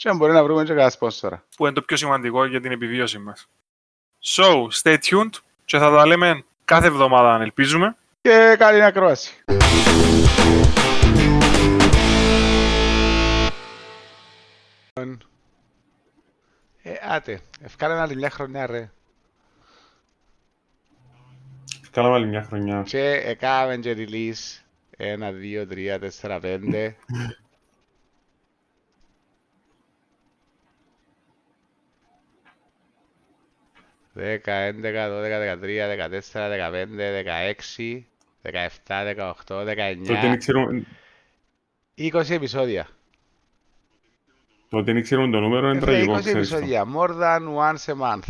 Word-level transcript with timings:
Και 0.00 0.08
αν 0.08 0.16
μπορεί 0.16 0.32
να 0.32 0.42
βρούμε 0.44 0.62
και 0.62 0.68
κανένα 0.68 0.90
σπόνσορα. 0.90 1.44
Που 1.56 1.64
είναι 1.64 1.74
το 1.74 1.82
πιο 1.82 1.96
σημαντικό 1.96 2.44
για 2.44 2.60
την 2.60 2.72
επιβίωση 2.72 3.18
μας. 3.18 3.48
So, 4.24 4.68
stay 4.82 4.96
tuned 4.96 5.30
και 5.64 5.78
θα 5.78 5.90
τα 5.90 6.06
λέμε 6.06 6.44
κάθε 6.64 6.86
εβδομάδα 6.86 7.34
αν 7.34 7.40
ελπίζουμε. 7.40 7.96
Και 8.20 8.56
καλή 8.58 8.82
ακρόαση. 8.82 9.34
Ε, 16.82 16.92
άτε, 17.02 17.40
ευκάλαμε 17.60 18.00
άλλη 18.00 18.16
μια 18.16 18.30
χρονιά 18.30 18.66
ρε. 18.66 18.90
Κάναμε 21.90 22.14
άλλη 22.14 22.26
μια 22.26 22.42
χρονιά. 22.42 22.82
Και 22.82 23.10
έκαναμε 23.10 23.76
και 23.76 23.94
release. 23.98 24.62
Ένα, 24.96 25.30
δύο, 25.32 25.66
τρία, 25.66 25.98
τέσσερα, 25.98 26.40
πέντε. 26.40 26.96
Δέκα, 34.12 34.52
έντεκα, 34.52 35.08
δώδεκα, 35.08 35.38
δεκατρία, 35.38 35.86
δεκατέσσερα, 35.86 36.48
δεκαπέντε, 36.48 37.10
δεκαέξι, 37.12 38.06
δεκαεφτά, 38.42 39.04
δεκαοχτώ, 39.04 39.54
Τότε 39.54 39.64
δεν 39.64 39.74
δεκαεννιά, 39.74 40.36
ξέρουμε, 40.36 40.86
είκοσι 41.94 42.34
επεισόδια. 42.34 42.88
τότε 44.68 44.92
δεν 44.92 45.02
ξέρουμε 45.02 45.30
το 45.32 45.40
νούμερο, 45.40 45.68
είναι 45.68 45.78
Ε, 45.78 45.80
φίλε, 45.80 45.92
τραγικό, 45.92 46.14
20 46.14 46.18
ξέρεις 46.20 46.48
το. 46.48 46.56
επεισόδια. 46.56 46.84
More 46.96 47.10
than 47.10 47.40
once 47.56 47.94
a 47.94 48.00
month. 48.02 48.28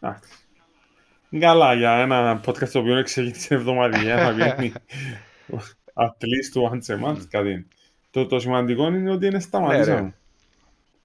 Εντάξει. 0.00 0.32
Καλά, 1.38 1.74
για 1.74 1.92
ένα 1.98 2.40
podcast 2.46 2.68
το 2.68 2.78
οποίο 2.78 3.02
ξεκίνησε 3.02 3.54
εβδομαδιαία 3.54 4.18
θα 4.24 4.32
βγαίνει 4.32 4.72
at 6.04 6.24
least 6.24 6.70
once 6.70 6.96
a 6.96 7.04
month 7.08 7.22
κάτι. 7.30 7.50
είναι. 7.50 7.66
Το, 8.10 8.26
το 8.26 8.38
σημαντικό 8.40 8.86
είναι 8.86 9.10
ότι 9.10 9.24
είναι 9.26 9.34
Ναι, 9.34 9.40
σταματήσαμε. 9.40 10.14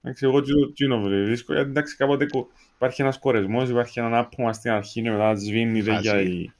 Ρε. 0.02 0.08
Εντάξει, 0.08 0.24
εγώ 0.26 0.40
τι- 0.40 0.72
τι 0.72 0.84
είναι 0.84 1.24
βρίσκω, 1.24 1.52
γιατί 1.54 1.70
εντάξει 1.70 1.96
κάποτε 1.96 2.26
κο- 2.26 2.48
υπάρχει 2.74 3.02
ένας 3.02 3.18
κορεσμός, 3.18 3.68
υπάρχει 3.68 3.98
ένα 4.00 4.18
άπωμα 4.18 4.52
στην 4.52 4.70
αρχή 4.70 5.02
και 5.02 5.10
μετά 5.10 5.34
σβήνει 5.34 5.80
ρε, 5.80 5.90
Φάση. 5.92 6.02
για 6.02 6.20
η, 6.20 6.50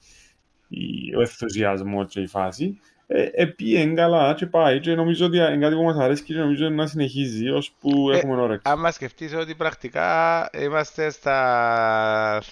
η, 0.68 1.14
ο 1.16 1.20
ενθουσιασμός 1.20 2.06
και 2.08 2.20
η 2.20 2.26
φάση. 2.26 2.80
Ε, 3.12 3.28
επίεν 3.32 3.94
καλά 3.94 4.34
και 4.34 4.46
πάει 4.46 4.80
και 4.80 4.94
νομίζω 4.94 5.26
ότι 5.26 5.36
είναι 5.36 5.58
κάτι 5.58 5.74
που 5.74 5.82
μας 5.82 5.96
αρέσει 5.96 6.22
και 6.22 6.34
νομίζω 6.34 6.68
να 6.68 6.86
συνεχίζει 6.86 7.48
ώσπου 7.48 8.10
Ε, 8.10 8.16
έχουμε 8.16 8.40
όρεξη. 8.40 8.62
Άμα 8.70 8.90
σκεφτείς 8.90 9.34
ότι 9.34 9.54
πρακτικά 9.54 10.50
είμαστε 10.62 11.10
στα 11.10 12.42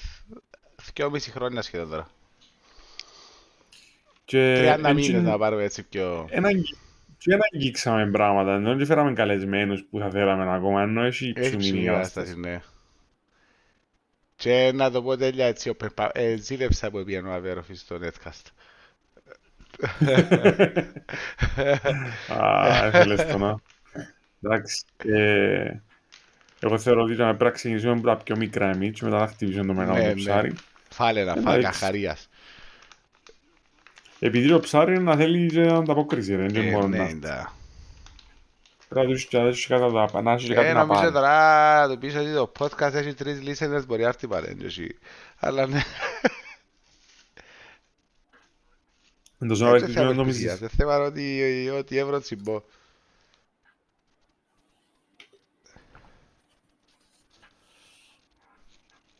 2,5 0.97 1.30
χρόνια 1.30 1.62
σχεδόν 1.62 1.89
τώρα. 1.91 2.08
Και 4.25 4.75
30 4.78 4.78
έτσι- 4.91 4.95
μήνες 5.11 5.23
να 5.23 5.39
πάρουμε 5.39 5.62
έτσι 5.64 5.83
πιο... 5.83 6.27
Ένα, 6.30 6.48
και 7.19 7.36
να 7.36 7.44
αγγίξαμε 7.55 8.11
πράγματα, 8.11 8.55
ενώ 8.55 8.77
δεν 8.77 8.86
φέραμε 8.86 9.12
καλεσμένους 9.12 9.84
που 9.90 9.98
θα 9.98 10.11
θέλαμε 10.11 10.55
ακόμα, 10.55 10.83
ενώ 10.83 11.02
έχει 11.05 11.33
Έχει 11.36 11.48
ψουμινή 11.48 11.58
ψηλή 11.58 11.84
κατάσταση. 11.84 12.27
κατάσταση, 12.34 12.40
ναι. 12.55 12.61
Και 14.36 14.70
να 14.74 14.90
το 14.90 15.02
πω 15.02 15.17
τέλεια 15.17 15.46
έτσι, 15.46 15.77
open 15.78 15.89
pa- 15.95 16.11
ε, 16.12 16.36
ζήλεψα 16.36 16.90
που 16.90 17.05
πήγαινε 17.05 17.28
ο 17.28 17.33
Αβέροφης 17.33 17.80
στο 17.80 17.98
Netcast. 18.02 18.42
Α, 22.28 22.84
έθελες 22.86 23.27
το 23.27 23.39
να. 23.39 23.57
Εντάξει. 24.42 24.84
ε, 25.05 25.80
Εγώ 26.61 26.78
θεωρώ 26.78 27.02
ότι 27.02 27.14
πρέπει 27.14 27.45
να 27.45 27.51
ξεκινήσουμε 27.51 27.92
από 27.92 28.02
τα 28.02 28.17
πιο 28.17 28.36
μικρά 28.36 28.70
εμείς 28.70 28.98
και 28.98 29.05
μετά 29.05 29.18
να 29.18 29.27
χτυπήσουμε 29.27 29.67
το 29.67 29.73
μεγάλο 29.74 29.98
Ναι, 29.98 30.02
το 30.02 30.08
ναι. 30.08 30.14
ψάρι. 30.14 30.55
Φάλε 30.90 31.24
να 31.24 31.34
φάει 31.34 31.58
Εντάξει. 31.58 31.80
καχαρίας. 31.80 32.28
Επειδή 34.20 34.48
το 34.48 34.61
ψάρι 34.61 34.95
είναι 34.95 35.02
να 35.02 35.17
θέλει 35.17 35.46
και 35.51 35.61
ανταπόκριση, 35.61 36.34
ρε, 36.36 36.46
δεν 36.46 36.67
Ε, 36.68 36.70
μπορεί 36.70 36.86
ναι, 36.89 36.98
να... 36.98 37.08
εντά. 37.08 37.52
Πρέπει 38.89 39.06
να 39.06 39.12
τους 39.12 39.24
και 39.27 39.39
να 39.39 39.45
δώσεις 39.45 39.67
κάτι 39.67 39.83
να 39.92 40.06
τα- 40.08 40.23
να 40.23 40.33
έχεις 40.33 40.48
κάτι 40.55 40.67
Ε, 40.68 40.73
να 40.73 40.79
νομίζω 40.80 41.01
πάρει. 41.01 41.12
τώρα 41.12 41.86
να 41.86 41.92
του 41.95 41.98
πεις 42.01 42.14
ότι 42.17 42.33
το 42.34 42.52
podcast 42.58 42.92
έχει 42.92 43.14
τρεις 43.14 43.40
listeners 43.45 43.86
μπορεί 43.86 44.02
να 44.02 44.08
έρθει 44.08 44.27
παρέντωση. 44.28 44.96
Αλλά 45.39 45.67
ναι, 45.67 45.80
Εν 49.40 49.48
τόσο 49.48 49.74
έτσι 49.74 49.86
να 49.86 49.92
θέμα 49.92 50.14
το 50.14 50.20
ελπίδας. 50.20 50.27
νομίζεις. 50.27 50.58
Δεν 50.58 50.68
θέμα 50.68 50.96
ότι 50.98 51.68
ότι 51.78 51.96
έβρω 51.96 52.20
τσιμπώ. 52.20 52.62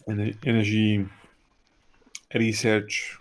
Είναι 0.06 0.37
είναι 0.44 0.58
έχει 0.58 1.06
research 2.32 3.18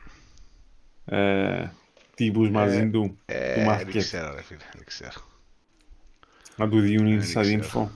ε, 1.15 1.69
τύπους 2.15 2.49
μαζί 2.49 2.89
του, 2.89 2.91
του 2.91 3.17
Ε, 3.25 3.53
δεν 3.55 3.67
market. 3.69 3.97
ξέρω 3.97 4.33
ρε 4.35 4.41
φίλε, 4.41 4.59
δεν 4.75 4.85
ξέρω. 4.85 5.11
Να 6.55 6.69
του 6.69 6.79
διούν 6.79 7.05
δεν 7.05 7.19
inside 7.19 7.59
ξέρω. 7.61 7.85
info. 7.85 7.89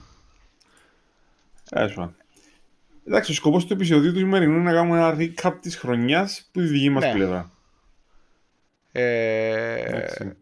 Τέλος 1.70 1.94
πάντων. 1.94 2.14
Εντάξει, 3.06 3.30
ο 3.30 3.34
σκοπός 3.34 3.66
του 3.66 3.72
επεισοδίου 3.72 4.10
τους 4.12 4.20
σημερινού 4.20 4.52
είναι 4.54 4.62
να 4.62 4.72
κάνουμε 4.72 4.98
ένα 4.98 5.16
recap 5.18 5.52
της 5.60 5.76
χρονιάς 5.76 6.48
που 6.52 6.60
τη 6.60 6.66
δική 6.66 6.90
μας 6.90 7.04
Ναι. 7.04 7.12
πλευρά. 7.12 7.50
Ε, 8.92 9.74
Εντάξει. 9.80 10.36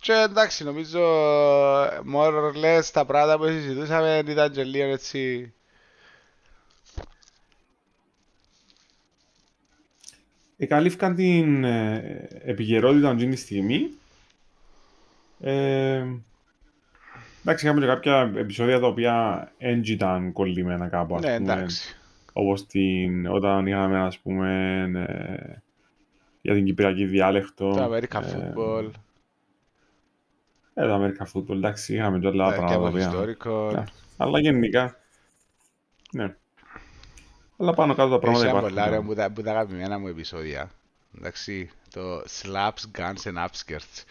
Και 0.00 0.12
εντάξει, 0.12 0.64
νομίζω 0.64 1.00
more 2.14 2.32
or 2.34 2.52
less 2.64 2.82
τα 2.92 3.04
πράγματα 3.04 3.38
που 3.38 3.46
συζητούσαμε 3.46 4.22
ήταν 4.26 4.52
και 4.52 4.64
λίγο 4.64 4.90
έτσι 4.92 5.52
Εκαλύφθηκαν 10.62 11.14
την 11.14 11.64
ε, 11.64 12.28
επικαιρότητα 12.44 13.10
αυτή 13.10 13.28
τη 13.28 13.36
στιγμή. 13.36 13.90
Ε, 15.40 16.04
εντάξει, 17.40 17.64
είχαμε 17.66 17.80
και 17.80 17.86
κάποια 17.86 18.32
επεισόδια 18.36 18.80
τα 18.80 18.86
οποία 18.86 19.48
δεν 19.58 19.82
ήταν 19.84 20.32
κολλημένα 20.32 20.88
κάπου, 20.88 21.14
ας 21.14 21.22
Ναι, 21.22 21.36
πούμε. 21.36 21.52
εντάξει. 21.52 21.96
Όπως 22.32 22.66
την, 22.66 23.26
όταν 23.26 23.66
είχαμε, 23.66 23.98
ας 23.98 24.18
πούμε, 24.18 24.80
ε, 24.94 25.62
για 26.42 26.54
την 26.54 26.64
Κυπριακή 26.64 27.04
διάλεκτο. 27.06 27.70
Το 27.70 27.84
American 27.94 28.22
ε, 28.22 28.52
Football, 28.54 28.90
Ε, 30.74 30.86
το 30.86 31.04
American 31.04 31.26
Football, 31.32 31.54
εντάξει, 31.56 31.94
είχαμε 31.94 32.18
και 32.18 32.26
άλλα 32.26 32.44
τα 32.44 32.50
και 32.50 32.56
πράγματα. 32.56 32.88
από 32.88 32.98
τα 32.98 33.10
οποία- 33.10 33.36
historical. 33.44 33.72
Ναι. 33.74 33.84
Αλλά 34.16 34.40
γενικά, 34.40 34.96
ναι. 36.12 36.34
Αλλά 37.60 37.74
πάνω 37.74 37.94
κάτω 37.94 38.08
τα 38.08 38.14
Έχει 38.14 38.22
πράγματα 38.24 38.48
ένα 38.48 38.50
υπάρχουν. 38.50 38.68
πολλά 38.74 38.86
ωραία 38.86 39.02
που 39.02 39.14
τα, 39.14 39.32
που 39.32 39.42
τα 39.42 39.50
αγαπημένα 39.50 39.98
μου 39.98 40.08
επεισόδια. 40.08 40.70
Εντάξει, 41.18 41.70
το 41.90 42.20
Slaps, 42.20 42.98
Guns 42.98 43.22
and 43.24 43.46
Upskirts. 43.46 44.04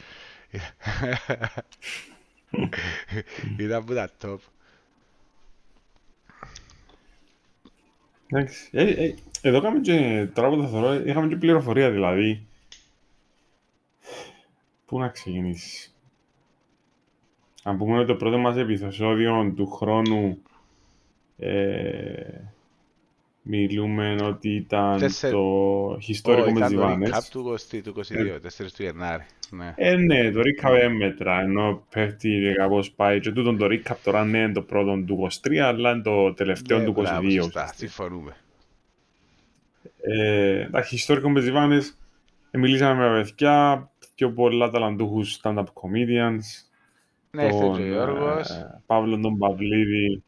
Ήταν 3.57 3.85
που 3.85 3.93
τα 3.93 4.09
top. 4.21 4.37
Εντάξει. 8.27 8.69
Ε, 8.71 8.83
ε, 8.83 9.15
εδώ 9.41 9.57
είχαμε 9.57 9.79
και, 9.79 10.27
τώρα 10.33 10.49
που 10.49 10.55
το 10.55 10.67
θεωρώ, 10.67 10.93
είχαμε 10.93 11.27
και 11.27 11.35
πληροφορία 11.35 11.91
δηλαδή. 11.91 12.47
Πού 14.85 14.99
να 14.99 15.07
ξεκινήσεις; 15.09 15.95
Αν 17.63 17.77
πούμε 17.77 17.97
ότι 17.97 18.07
το 18.07 18.15
πρώτο 18.15 18.37
μας 18.37 18.57
επεισόδιο 18.57 19.53
του 19.55 19.67
χρόνου 19.67 20.41
ε, 21.37 22.41
μιλούμε 23.51 24.15
ότι 24.23 24.49
ήταν 24.49 24.97
Τέσσερι- 24.99 25.33
το 25.33 25.97
ιστορικό 26.07 26.47
Ω, 26.49 26.51
με 26.51 26.57
ήταν 26.59 26.73
το 26.75 26.81
recap 26.83 26.87
Ζιβάνες. 26.89 27.29
του 27.29 27.43
20 27.43 27.81
του 27.83 27.89
22, 27.89 28.39
4 28.39 28.71
του 28.75 28.83
Γενάρη. 28.83 29.23
Ναι. 29.51 29.73
Ε, 29.75 29.95
ναι, 29.95 30.31
το 30.31 30.39
recap 30.39 30.71
δεν 30.71 30.91
μέτρα, 30.95 31.41
ενώ 31.41 31.83
πέφτει 31.89 32.29
και 32.43 32.53
κάπως 32.53 32.91
πάει 32.91 33.19
και 33.19 33.31
τούτον 33.31 33.57
το 33.57 33.65
recap 33.65 33.95
τώρα 34.03 34.25
ναι 34.25 34.37
είναι 34.37 34.51
το 34.53 34.61
πρώτο 34.61 35.03
του 35.07 35.27
23, 35.47 35.57
αλλά 35.57 35.91
είναι 35.91 36.01
το 36.01 36.33
τελευταίο 36.33 36.77
Ναι, 36.77 36.83
του 36.85 36.91
22. 36.91 36.93
μπράβο, 37.03 37.29
σωστά, 37.31 37.45
ουσιαστικά. 37.45 37.73
συμφωνούμε. 37.75 38.35
Ε, 40.01 40.59
εντάξει, 40.61 40.95
ιστορικό 40.95 41.29
με 41.29 41.39
Ζιβάνες, 41.39 41.97
ε, 42.51 42.57
μιλήσαμε 42.57 43.09
με 43.09 43.21
παιδιά, 43.21 43.89
πιο 44.15 44.31
πολλά 44.31 44.69
ταλαντούχους 44.69 45.39
stand-up 45.43 45.63
comedians, 45.63 46.43
Ναι, 47.31 47.43
ήρθε 47.43 47.59
τον 47.59 47.75
και 47.75 47.81
ο 47.81 47.85
Γιώργος. 47.85 48.49
ε, 48.49 48.81
Παύλο 48.85 49.19
τον 49.19 49.37
Παυλίδη 49.37 50.23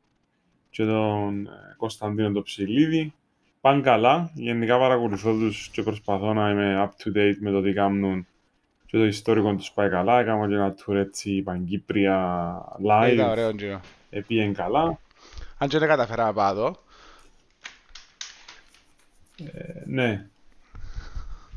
και 0.71 0.85
τον 0.85 1.45
ε, 1.45 1.75
Κωνσταντίνο 1.77 2.31
τον 2.31 2.43
Ψηλίδη. 2.43 3.13
Πάνε 3.61 3.81
καλά, 3.81 4.31
γενικά 4.33 4.77
παρακολουθώ 4.79 5.31
τους 5.33 5.69
και 5.71 5.83
προσπαθώ 5.83 6.33
να 6.33 6.49
είμαι 6.49 6.89
up 6.89 7.03
to 7.03 7.17
date 7.17 7.35
με 7.39 7.51
το 7.51 7.61
τι 7.61 7.73
κάνουν 7.73 8.27
και 8.85 8.97
το 8.97 9.05
ιστορικό 9.05 9.55
τους 9.55 9.71
πάει 9.71 9.89
καλά, 9.89 10.19
έκαμε 10.19 10.47
και 10.47 10.53
ένα 10.53 10.75
tour 10.85 10.95
έτσι 10.95 11.41
Παγκύπρια 11.41 12.51
live, 12.85 13.09
Ήταν 13.13 13.29
ωραίο 13.29 13.49
γύρω. 13.49 13.81
επίεν 14.09 14.53
καλά. 14.53 14.99
Αν 15.57 15.67
και 15.69 15.77
δεν 15.79 15.87
καταφέρα 15.87 16.23
να 16.23 16.33
πάω 16.33 16.51
εδώ, 16.51 16.83
Ε, 19.53 19.81
ναι. 19.85 20.25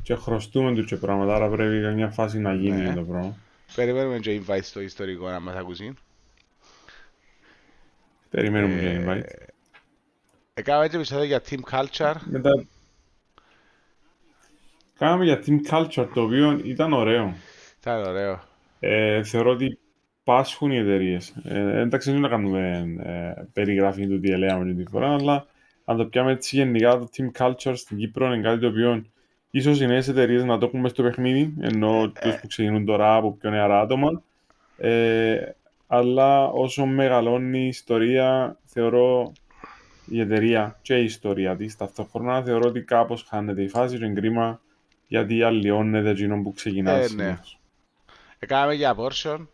Και 0.03 0.15
χρωστούμε 0.15 0.73
τους 0.73 0.85
και 0.85 0.95
πράγματα, 0.95 1.35
άρα 1.35 1.47
πρέπει 1.49 1.81
καμιά 1.81 2.09
φάση 2.09 2.39
να 2.39 2.53
γίνει 2.53 2.81
Ναι. 2.81 2.93
το 2.93 3.01
πράγμα. 3.01 3.35
περιμένουμε 3.75 4.19
και 4.19 4.41
invite 4.45 4.63
στο 4.63 4.81
ιστορικό 4.81 5.29
να 5.29 5.39
μας 5.39 5.55
ακούσει. 5.55 5.93
Περιμένουμε 8.35 8.79
και 8.79 8.87
Ε, 8.87 9.03
invite. 9.05 9.53
Έκαμε 10.53 10.87
και 10.87 10.95
επεισόδιο 10.95 11.25
για 11.25 11.41
team 11.49 11.59
culture. 11.71 12.15
Μετά... 12.25 12.65
Κάναμε 14.97 15.23
για 15.23 15.43
team 15.45 15.71
culture, 15.71 16.07
το 16.13 16.21
οποίο 16.21 16.61
ήταν 16.63 16.93
ωραίο. 16.93 17.33
Ήταν 17.79 18.03
ωραίο. 18.03 18.43
Ε, 18.79 19.23
θεωρώ 19.23 19.51
ότι 19.51 19.79
πάσχουν 20.23 20.71
οι 20.71 20.77
εταιρείες. 20.77 21.35
Ε, 21.43 21.79
εντάξει, 21.79 22.11
δεν 22.11 22.19
να 22.19 22.27
κάνουμε 22.27 22.93
ε, 23.03 23.43
περιγραφή 23.53 24.07
του 24.07 24.19
τι 24.19 24.37
λέμε 24.37 24.73
την 24.73 24.87
φορά, 24.89 25.13
αλλά 25.13 25.45
αν 25.85 25.97
το 25.97 26.05
πιάμε 26.05 26.31
έτσι 26.31 26.55
γενικά, 26.55 26.97
το 26.97 27.09
team 27.17 27.41
culture 27.41 27.73
στην 27.75 27.97
Κύπρο 27.97 28.25
είναι 28.25 28.41
κάτι 28.41 28.59
το 28.59 28.67
οποίο 28.67 29.05
ίσως 29.51 29.81
οι 29.81 29.85
νέες 29.85 30.07
εταιρείες 30.07 30.43
να 30.43 30.57
το 30.57 30.65
έχουν 30.65 30.79
μες 30.79 30.91
στο 30.91 31.03
παιχνίδι, 31.03 31.53
ενώ 31.61 32.11
τους 32.21 32.35
που 32.35 32.47
ξεκινούν 32.47 32.85
τώρα 32.85 33.15
από 33.15 33.31
πιο 33.31 33.49
νεαρά 33.49 33.79
άτομα. 33.79 34.23
Ε, 34.77 35.37
αλλά 35.87 36.47
όσο 36.47 36.85
μεγαλώνει 36.85 37.59
η 37.59 37.67
ιστορία, 37.67 38.57
θεωρώ 38.65 39.31
η 40.05 40.19
εταιρεία 40.19 40.79
και 40.81 40.95
η 40.95 41.03
ιστορία 41.03 41.55
της 41.55 41.77
ταυτόχρονα 41.77 42.43
θεωρώ 42.43 42.69
ότι 42.69 42.81
κάπως 42.81 43.25
χάνεται 43.29 43.61
η 43.61 43.67
φάση 43.67 43.97
και 43.97 44.05
είναι 44.05 44.19
κρίμα 44.19 44.61
γιατί 45.07 45.43
αλλοιώνεται 45.43 46.09
εκείνο 46.09 46.41
που 46.41 46.53
ξεκινά 46.53 46.91
Ε, 46.91 46.97
ναι. 46.97 47.05
συνήθως. 47.07 47.59
Έκαμε 48.39 48.73
για 48.73 48.95
abortion. 48.97 49.45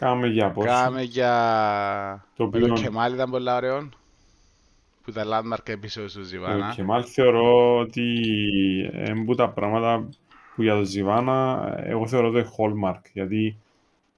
Κάμε 0.00 0.26
για 0.26 0.46
απόψη. 0.46 0.68
Έκαμε 0.68 1.02
για... 1.02 2.24
Το 2.36 2.44
Με 2.44 2.50
το 2.50 2.64
οποίο 2.64 2.74
Κεμάλ 2.74 3.12
ήταν 3.12 3.30
πολλά 3.30 3.56
ωραίο. 3.56 3.88
Που 5.02 5.10
ήταν 5.10 5.28
landmark 5.32 5.70
episode 5.70 6.06
του 6.06 6.12
το 6.14 6.22
Ζιβάνα. 6.22 6.72
Κεμάλ 6.76 7.04
θεωρώ 7.08 7.78
ότι 7.78 8.02
είναι 8.92 9.24
που 9.24 9.34
τα 9.34 9.48
πράγματα 9.48 10.08
που 10.60 10.66
για 10.66 10.74
το 10.74 10.84
Ζιβάνα 10.84 11.72
εγώ 11.82 12.06
θεωρώ 12.06 12.30
το 12.30 12.38
είναι 12.38 12.48
hallmark 12.56 13.00
γιατί 13.12 13.56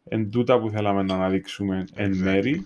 εν 0.05 0.31
τούτα 0.31 0.61
που 0.61 0.71
θέλαμε 0.71 1.03
να 1.03 1.15
αναδείξουμε 1.15 1.87
εν 1.95 2.13
Exactly. 2.13 2.17
μέρη 2.17 2.65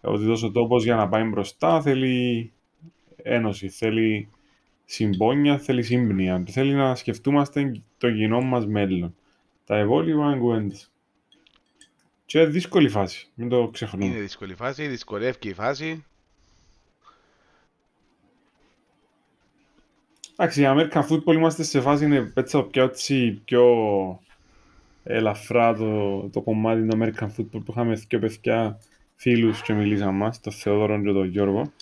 ότι 0.00 0.26
τόσο 0.26 0.50
τόπος 0.50 0.84
για 0.84 0.94
να 0.94 1.08
πάει 1.08 1.22
μπροστά 1.22 1.82
θέλει 1.82 2.52
ένωση, 3.16 3.68
θέλει 3.68 4.28
συμπόνια, 4.84 5.58
θέλει 5.58 5.82
σύμπνοια, 5.82 6.44
θέλει 6.46 6.74
να 6.74 6.94
σκεφτούμαστε 6.94 7.80
το 7.98 8.12
κοινό 8.12 8.40
μας 8.40 8.66
μέλλον. 8.66 9.16
Τα 9.64 9.78
υπόλοιπα 9.78 10.26
είναι 10.26 10.36
κουβέντες. 10.36 10.90
Και 12.26 12.44
δύσκολη 12.44 12.88
φάση, 12.88 13.28
μην 13.34 13.48
το 13.48 13.68
ξεχνούμε. 13.72 14.04
Είναι 14.04 14.20
δύσκολη 14.20 14.54
φάση, 14.54 14.86
δυσκολεύει 14.86 15.48
η 15.48 15.54
φάση. 15.54 16.04
Εντάξει, 20.38 20.60
για 20.60 20.74
American 20.76 21.02
Football 21.08 21.34
είμαστε 21.34 21.62
σε 21.62 21.80
φάση 21.80 22.04
είναι 22.04 22.32
έτσι 22.34 22.62
πιο, 22.70 22.84
έτσι, 22.84 23.40
πιο 23.44 23.64
ελαφρά 25.04 25.74
το, 25.74 26.20
το 26.32 26.40
κομμάτι 26.40 26.86
του 26.86 26.98
American 26.98 27.26
Football 27.26 27.60
που 27.64 27.70
είχαμε 27.70 27.94
δύο 27.94 28.18
παιδιά 28.18 28.78
φίλους 29.14 29.62
και 29.62 29.72
μιλήσαμε 29.72 30.12
μας, 30.12 30.40
τον 30.40 30.52
Θεόδωρο 30.52 31.00
και 31.02 31.12
τον 31.12 31.26
Γιώργο. 31.26 31.72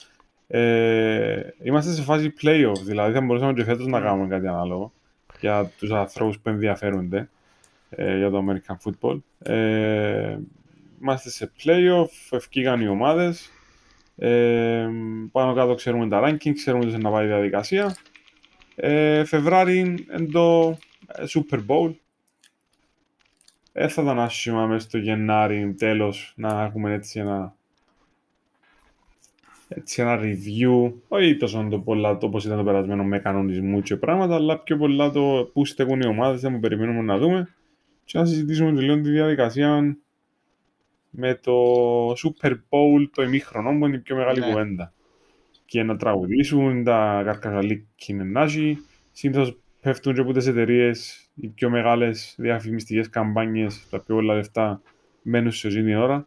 Ε, 0.46 1.40
είμαστε 1.62 1.92
σε 1.92 2.02
φάση 2.02 2.32
playoff, 2.42 2.78
δηλαδή 2.84 3.12
θα 3.12 3.20
μπορούσαμε 3.20 3.52
και 3.52 3.64
φέτος 3.64 3.86
να 3.86 4.00
κάνουμε 4.00 4.28
κάτι 4.28 4.46
ανάλογο 4.46 4.92
για 5.40 5.70
τους 5.78 5.90
ανθρώπους 5.90 6.38
που 6.38 6.48
ενδιαφέρονται 6.48 7.28
ε, 7.90 8.16
για 8.16 8.30
το 8.30 8.44
American 8.48 8.76
Football. 8.84 9.18
Ε, 9.42 10.38
είμαστε 11.02 11.30
σε 11.30 11.52
playoff, 11.64 12.36
ευκήγαν 12.36 12.80
οι 12.80 12.88
ομάδες, 12.88 13.50
ε, 14.16 14.88
πάνω 15.32 15.54
κάτω 15.54 15.74
ξέρουμε 15.74 16.08
τα 16.08 16.22
ranking, 16.24 16.52
ξέρουμε 16.54 16.84
πώς 16.84 16.98
να 16.98 17.10
πάει 17.10 17.24
η 17.24 17.28
διαδικασία. 17.28 17.96
Ε, 18.76 19.24
Φεβράρι 19.24 19.78
είναι 19.78 20.26
το 20.32 20.78
ε, 21.06 21.24
Super 21.28 21.60
Bowl. 21.66 21.94
Ε, 23.72 23.88
θα 23.88 24.02
ήταν 24.02 24.18
άσχημα 24.20 24.66
μέσα 24.66 24.88
στο 24.88 24.98
Γενάρη 24.98 25.74
τέλος 25.78 26.32
να 26.36 26.62
έχουμε 26.62 26.92
έτσι 26.92 27.20
ένα 27.20 27.54
έτσι 29.68 30.02
ένα 30.02 30.18
review, 30.22 30.92
όχι 31.08 31.36
τόσο 31.36 31.66
το 31.70 31.78
πολλά 31.78 32.16
το 32.18 32.28
πώς 32.28 32.44
ήταν 32.44 32.58
το 32.58 32.64
περασμένο 32.64 33.04
με 33.04 33.18
κανονισμού 33.18 33.82
και 33.82 33.96
πράγματα, 33.96 34.34
αλλά 34.34 34.58
πιο 34.58 34.76
πολλά 34.76 35.10
το 35.10 35.50
πού 35.52 35.64
στέκουν 35.64 36.00
οι 36.00 36.06
ομάδες, 36.06 36.40
δεν 36.40 36.52
που 36.52 36.60
περιμένουμε 36.60 37.00
να 37.00 37.18
δούμε 37.18 37.54
και 38.04 38.18
να 38.18 38.24
συζητήσουμε 38.24 38.72
και 38.72 38.80
λίγο 38.80 39.00
τη 39.00 39.10
διαδικασία 39.10 39.96
με 41.10 41.34
το 41.34 41.52
Super 42.10 42.50
Bowl 42.50 43.08
το 43.14 43.22
ημίχρονο 43.22 43.78
που 43.78 43.86
είναι 43.86 43.96
η 43.96 44.00
πιο 44.00 44.16
μεγάλη 44.16 44.40
Ναι. 44.40 44.46
κουβέντα. 44.46 44.92
Και 45.66 45.82
να 45.82 45.96
τραγουδήσουν 45.96 46.84
τα 46.84 47.22
καρκαζαλί 47.24 47.86
κινενάζι. 47.94 48.78
Συνήθως 49.12 49.56
πέφτουν 49.80 50.14
και 50.14 50.20
από 50.20 50.32
τις 50.32 50.46
εταιρείες 50.46 51.28
οι 51.34 51.48
πιο 51.48 51.70
μεγάλες 51.70 52.34
διαφημιστικές 52.38 53.10
καμπάνιες, 53.10 53.86
τα 53.90 54.00
πιο 54.00 54.14
πολλά 54.14 54.34
λεφτά 54.34 54.82
μένουν 55.22 55.52
σε 55.52 55.66
εκείνη 55.66 55.84
την 55.84 55.96
ώρα. 55.96 56.26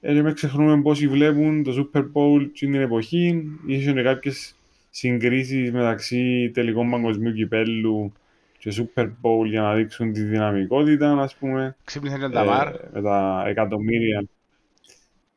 Ε, 0.00 0.14
και 0.14 0.22
μες 0.22 0.32
ξεχνούμε 0.32 0.82
πόσοι 0.82 1.08
βλέπουν 1.08 1.62
το 1.62 1.90
Super 1.94 2.00
Bowl 2.00 2.50
την 2.52 2.74
εποχή. 2.74 3.44
Ίσως 3.66 3.92
είναι 3.92 4.02
κάποιες 4.02 4.54
συγκρίσεις 4.90 5.72
μεταξύ 5.72 6.50
τελικών 6.54 6.90
παγκοσμίου 6.90 7.32
κυπέλου 7.32 8.12
και 8.58 8.72
Super 8.76 9.04
Bowl 9.04 9.46
για 9.46 9.60
να 9.60 9.74
δείξουν 9.74 10.12
τη 10.12 10.22
δυναμικότητα, 10.22 11.12
ας 11.20 11.34
πούμε. 11.34 11.76
Ξύπνησε 11.84 12.18
και 12.18 12.24
ο 12.24 12.28
Νταμάρ. 12.28 12.68
Ε, 12.68 12.88
με 12.92 13.02
τα 13.02 13.44
εκατομμύρια. 13.46 14.24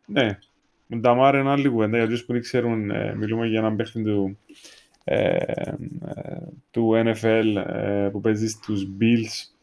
Ναι, 0.06 0.24
με 0.24 0.38
τον 0.92 1.00
Νταμάρ 1.00 1.36
είναι 1.36 1.50
άλλη 1.50 1.70
κουβέντα. 1.70 1.98
Για 1.98 2.08
τους 2.08 2.26
που 2.26 2.34
δεν 2.34 2.42
ξέρουν, 2.42 2.90
ε, 2.92 3.16
μιλούμε 3.16 3.48
για 3.48 3.60
έναν 3.60 3.76
παίχτη 3.76 4.04
του, 4.04 4.38
ε, 5.04 5.36
ε, 5.36 5.76
του 6.72 6.92
NFL 7.06 7.66
ε, 7.68 8.10
που 8.12 8.22
παίζει 8.22 8.48
στους 8.48 8.88
Bills. 9.00 9.54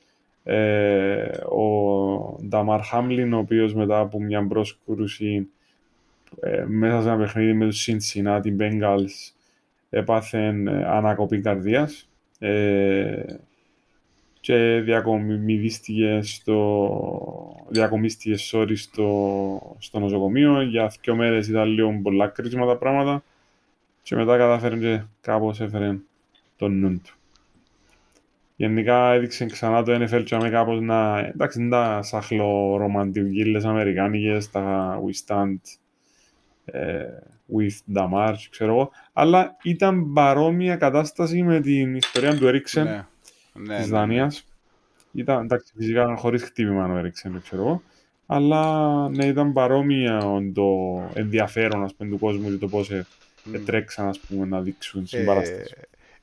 Ε, 0.45 1.29
ο 1.45 2.39
Νταμάρ 2.49 2.81
Χάμλιν, 2.83 3.33
ο 3.33 3.39
οποίος 3.39 3.75
μετά 3.75 3.99
από 3.99 4.21
μια 4.21 4.47
πρόσκρουση 4.47 5.49
ε, 6.41 6.65
μέσα 6.67 7.03
σε 7.03 7.09
ένα 7.09 7.19
παιχνίδι 7.19 7.53
με 7.53 7.67
τους 7.67 7.89
Cincinnati 7.89 8.57
Bengals 8.61 9.33
έπαθε 9.91 10.47
ε, 10.47 10.85
ανακοπή 10.85 11.41
καρδίας. 11.41 12.09
Ε, 12.39 13.23
και 14.49 14.81
διακομιδίστηκε 14.85 16.21
στο, 16.23 17.67
διακομίστηκες 17.69 18.53
sorry, 18.55 18.77
στο, 18.77 19.77
στο 19.79 19.99
νοσοκομείο. 19.99 20.63
Για 20.63 20.93
δύο 21.01 21.15
μέρες 21.15 21.49
ήταν 21.49 21.69
λίγο 21.69 22.01
πολλά 22.03 22.27
κρίσιμα 22.27 22.67
τα 22.67 22.77
πράγματα 22.77 23.23
και 24.03 24.17
μετά 24.17 24.37
κατάφερε 24.37 24.77
και 24.77 25.03
κάπως 25.21 25.61
έφερε 25.61 25.99
τον 26.57 26.79
νου 26.79 27.01
του. 27.05 27.15
Γενικά 28.57 29.13
έδειξε 29.13 29.47
ξανά 29.47 29.83
το 29.83 29.95
NFL 29.95 30.23
και 30.25 30.35
άμε 30.35 30.51
κάπως 30.51 30.81
να... 30.81 31.19
Εντάξει, 31.19 31.61
είναι 31.61 31.71
τα 31.71 32.03
σαχλορομαντιουγκίλες 32.03 33.65
αμερικάνικες, 33.65 34.51
τα 34.51 34.99
We 35.05 35.27
Stand 35.27 35.59
ε, 36.65 37.05
with 37.57 37.97
Damar, 37.97 38.35
ξέρω 38.51 38.73
εγώ. 38.73 38.91
Αλλά 39.13 39.57
ήταν 39.63 40.13
παρόμοια 40.13 40.77
κατάσταση 40.77 41.43
με 41.43 41.61
την 41.61 41.95
ιστορία 41.95 42.37
του 42.37 42.47
Έριξεν 42.47 43.07
Ναι. 43.59 43.75
Ναι, 43.75 43.81
της 43.81 43.91
ναι, 43.91 43.93
ναι. 43.93 43.99
Δανίας. 43.99 44.45
Ήταν, 45.13 45.45
εντάξει, 45.45 45.73
φυσικά 45.77 46.17
χωρίς 46.17 46.43
χτύπημα 46.43 46.87
ο 46.87 46.97
Έριξεν, 46.97 47.43
ξέρω 47.43 47.63
εγώ. 47.63 47.83
Αλλά 48.27 49.09
ναι, 49.09 49.25
ήταν 49.27 49.53
παρόμοια 49.53 50.23
το 50.55 50.65
ενδιαφέρον 51.15 51.85
ας 51.85 51.95
πούμε, 51.95 52.11
του 52.11 52.19
κόσμου 52.19 52.51
και 52.51 52.57
το 52.57 52.69
πώς 52.69 52.91
ε, 52.91 53.07
Μμ. 53.45 53.65
τρέξαν 53.65 54.09
ας 54.09 54.19
πούμε, 54.19 54.47
να 54.47 54.61
δείξουν 54.61 55.03
Ε, 55.03 55.07
συμπαράσταση. 55.07 55.75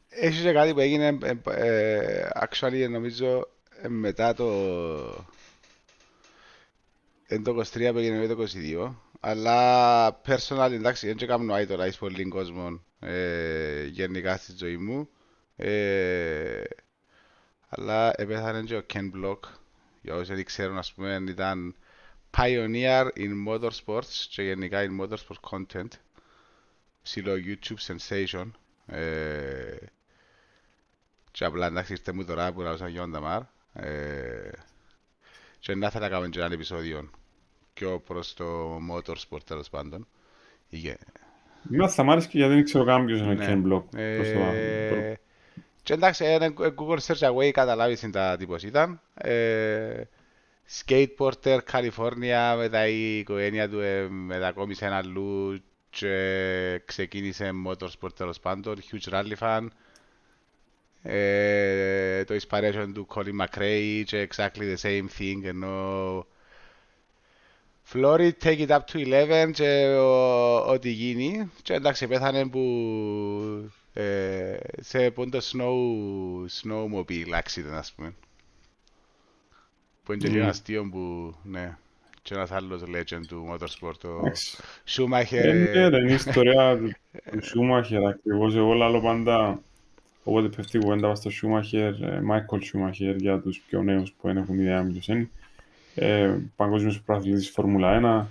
Έχεις 0.09 0.41
και 0.41 0.51
κάτι 0.51 0.73
που 0.73 0.79
έγινε, 0.79 1.17
ε, 1.23 1.33
ε, 1.49 2.27
actually 2.49 2.89
νομίζω 2.89 3.47
ε, 3.81 3.87
μετά 3.87 4.33
το 4.33 4.45
εν 7.27 7.43
το 7.43 7.61
23 7.73 7.89
που 7.91 7.97
έγινε 7.97 8.17
με 8.17 8.27
το 8.27 8.45
22 8.85 8.93
αλλά 9.19 10.21
personal 10.27 10.71
εντάξει 10.71 11.07
δεν 11.07 11.15
και 11.15 11.25
κάνω 11.25 11.53
idolize 11.55 11.97
πολύ 11.99 12.27
κόσμο 12.27 12.81
ε, 12.99 13.85
γενικά 13.85 14.37
στη 14.37 14.53
ζωή 14.57 14.77
μου 14.77 15.09
ε, 15.55 16.34
αλλά 17.77 18.13
επέθανε 18.15 18.61
και 18.61 18.75
ο 18.75 18.83
Ken 18.93 19.11
Block. 19.15 19.39
Για 20.01 20.15
όσοι 20.15 20.33
δεν 20.33 20.45
ξέρουν 20.45 20.77
ας 20.77 20.93
πούμε 20.93 21.23
ήταν 21.27 21.75
pioneer 22.37 23.07
in 23.17 23.47
motorsports 23.47 24.25
και 24.29 24.41
γενικά 24.43 24.79
in 24.81 25.01
motorsport 25.01 25.49
content. 25.51 25.87
Ψηλό 27.03 27.33
YouTube 27.35 27.93
sensation. 27.95 28.45
Ε, 28.87 29.75
και 31.31 31.45
απλά 31.45 31.65
εντάξει 31.67 31.91
ήρθε 31.91 32.11
μου 32.11 32.25
τώρα 32.25 32.53
που 32.53 32.61
ρωτάω 32.61 32.87
για 32.87 33.01
τον 33.01 33.11
Ταμάρ 33.11 33.41
ε, 33.73 34.49
και 35.59 35.75
να 35.75 35.87
ήθελα 35.87 36.03
να 36.03 36.09
κάνουμε 36.09 36.29
και 36.29 36.39
ένα 36.39 36.53
επεισόδιο. 36.53 37.09
Πιο 37.73 37.99
προς 37.99 38.33
το 38.33 38.77
motorsport 38.91 39.43
τέλος 39.45 39.69
πάντων. 39.69 40.07
Είχε- 40.69 40.97
Εμένα 41.71 41.89
θα 41.89 42.03
μ' 42.03 42.11
άρεσε 42.11 42.27
και 42.27 42.37
γιατί 42.37 42.53
δεν 42.53 42.63
ξέρω 42.63 42.85
καν 42.85 43.05
ποιος 43.05 43.19
είναι 43.19 43.29
ο 43.31 43.33
Ναι. 43.33 43.45
Ken 43.47 43.67
Block. 43.73 43.83
Και 45.85 45.93
εντάξει, 45.93 46.25
ένα 46.25 46.53
Google 46.57 46.97
Search 47.07 47.31
Away 47.31 47.51
καταλάβεις 47.51 48.09
τα 48.11 48.35
τύπος 48.37 48.63
ήταν. 48.63 49.01
Ε, 49.13 50.03
skateboarder, 50.77 51.57
California, 51.71 52.55
μετά 52.57 52.87
η 52.87 53.17
οικογένεια 53.17 53.69
του 53.69 53.79
ε, 53.79 54.07
μετακόμισε 54.09 54.85
ένα 54.85 54.97
αλλού 54.97 55.61
και 55.89 56.81
ξεκίνησε 56.85 57.51
motorsport 57.67 58.15
τέλος 58.15 58.39
πάντων, 58.39 58.75
huge 58.91 59.13
rally 59.13 59.33
fan. 59.39 59.67
Ε, 61.01 62.23
το 62.23 62.35
inspiration 62.35 62.91
του 62.93 63.07
Colin 63.15 63.45
McRae 63.45 64.03
και 64.05 64.27
exactly 64.31 64.75
the 64.75 64.77
same 64.81 65.05
thing, 65.19 65.43
ενώ 65.43 66.25
Flory 67.93 68.31
take 68.43 68.59
it 68.59 68.69
up 68.69 68.85
to 68.91 68.97
11 68.97 69.51
και 69.53 69.95
ό,τι 70.67 70.89
γίνει 70.89 71.51
και 71.61 71.73
εντάξει 71.73 72.07
πέθανε 72.07 72.47
που 72.47 72.61
ε, 73.97 74.57
σε 74.79 75.11
πόντο 75.11 75.39
snow, 75.41 75.75
snowmobile 76.61 77.41
accident 77.43 77.73
ας 77.73 77.93
πούμε. 77.93 78.13
Που 80.03 80.13
είναι 80.13 80.23
και 80.23 80.29
λίγο 80.29 80.45
αστείο 80.45 80.89
που 80.91 81.35
ναι 81.43 81.77
και 82.25 82.33
ένας 82.33 82.51
άλλος 82.51 82.81
legend 82.81 83.25
του 83.27 83.47
motorsport 83.51 84.03
ο 84.03 84.21
Schumacher. 84.87 85.31
Ε, 85.31 85.89
ναι, 85.89 85.97
είναι 85.97 86.11
η 86.11 86.13
ιστορία 86.13 86.77
του 86.77 86.91
Schumacher 87.25 88.03
ακριβώς. 88.09 88.55
Εγώ 88.55 88.73
λάλλω 88.73 89.01
πάντα 89.01 89.61
όποτε 90.23 90.47
πέφτει 90.47 90.79
κουβέντα 90.79 91.15
στο 91.15 91.29
Schumacher 91.29 91.93
Michael 92.01 92.59
Schumacher 92.59 93.15
για 93.17 93.39
τους 93.39 93.59
πιο 93.59 93.83
νέους 93.83 94.11
που 94.11 94.27
δεν 94.27 94.37
έχουν 94.37 94.59
ιδέα 94.59 94.83
ποιος 94.83 95.07
είναι. 95.07 95.29
Ε, 95.95 96.37
παγκόσμιος 96.55 97.01
προαθλητής 97.01 97.49
Φόρμουλα 97.49 98.27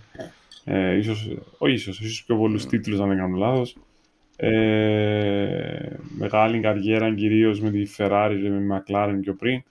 1, 0.64 0.73
ε, 0.73 0.97
ίσως, 0.97 1.37
όχι 1.59 1.75
ίσως, 1.75 2.00
ίσως 2.00 2.25
πιο 2.25 2.37
πολλούς 2.37 2.66
τίτλους 2.66 3.00
αν 3.00 3.09
δεν 3.09 3.16
κάνω 3.16 3.37
λάθος. 3.37 3.76
Ε, 4.37 5.97
μεγάλη 6.19 6.61
καριέρα 6.61 7.14
κυρίως 7.14 7.61
με 7.61 7.71
τη 7.71 7.83
Ferrari 7.97 8.38
και 8.43 8.49
με 8.49 8.59
τη 8.59 8.67
McLaren 8.71 9.19
πιο 9.21 9.35
πριν. 9.35 9.62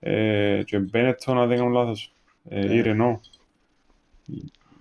Ε, 0.00 0.62
και 0.64 0.84
Benetton 0.92 1.34
αν 1.36 1.48
δεν 1.48 1.56
κάνω 1.58 1.70
λάθος, 1.70 2.14
ε, 2.48 2.76
ή 2.76 2.82
Renault. 2.84 3.20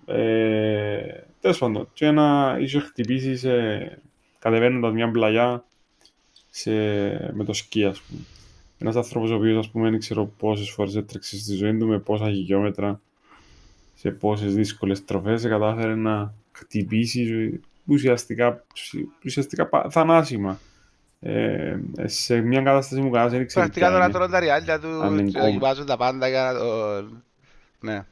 Ε, 0.06 1.24
τέλος 1.42 1.58
πάντων, 1.58 1.90
και 1.94 2.06
ένα 2.06 2.58
ίσως 2.60 2.84
χτυπήσει 2.84 3.38
σε, 3.38 3.52
κατεβαίνοντας 4.40 4.94
μια 4.94 5.12
πλαγιά 5.12 5.64
σε, 6.50 6.72
με 7.34 7.44
το 7.46 7.54
σκι, 7.54 7.86
ας 7.86 8.02
πούμε. 8.02 8.22
Ένας 8.80 8.96
άνθρωπος 8.96 9.32
ο 9.32 9.36
οποίος, 9.36 9.58
ας 9.58 9.70
πούμε, 9.70 9.90
δεν 9.90 10.00
ξέρω 10.00 10.26
πόσες 10.26 10.70
φορές 10.70 10.96
έτρεξε 10.96 11.38
στη 11.38 11.54
ζωή 11.54 11.78
του 11.78 11.88
με 11.88 12.00
πόσα 12.00 12.26
χιλιόμετρα 12.26 13.02
σε 13.94 14.12
πόσες 14.12 14.56
δύσκολες 14.56 15.06
τροφές, 15.06 15.44
κατάφερε 15.44 15.96
να 15.96 16.34
χτυπήσει 16.52 17.62
ουσιαστικά, 17.86 18.64
ουσιαστικά 19.26 19.70
θανάσιμα. 19.90 20.60
Ε, 21.20 21.78
σε 22.04 22.42
μια 22.42 22.62
κατάσταση 22.62 23.02
μου 23.02 23.10
κανένας 23.10 23.32
δεν 23.32 23.42
ήξερε. 23.42 23.66
Πρακτικά 23.66 23.92
τώρα 23.92 24.10
τρώνε 24.10 24.32
τα 24.32 24.40
ριάλια 24.40 24.80
του, 24.80 24.90
βάζουν 25.60 25.86
τα 25.86 25.98
πάντα 25.98 26.28
για 26.28 26.52
να 26.52 26.60
το... 26.60 27.02
Ναι. 27.80 28.06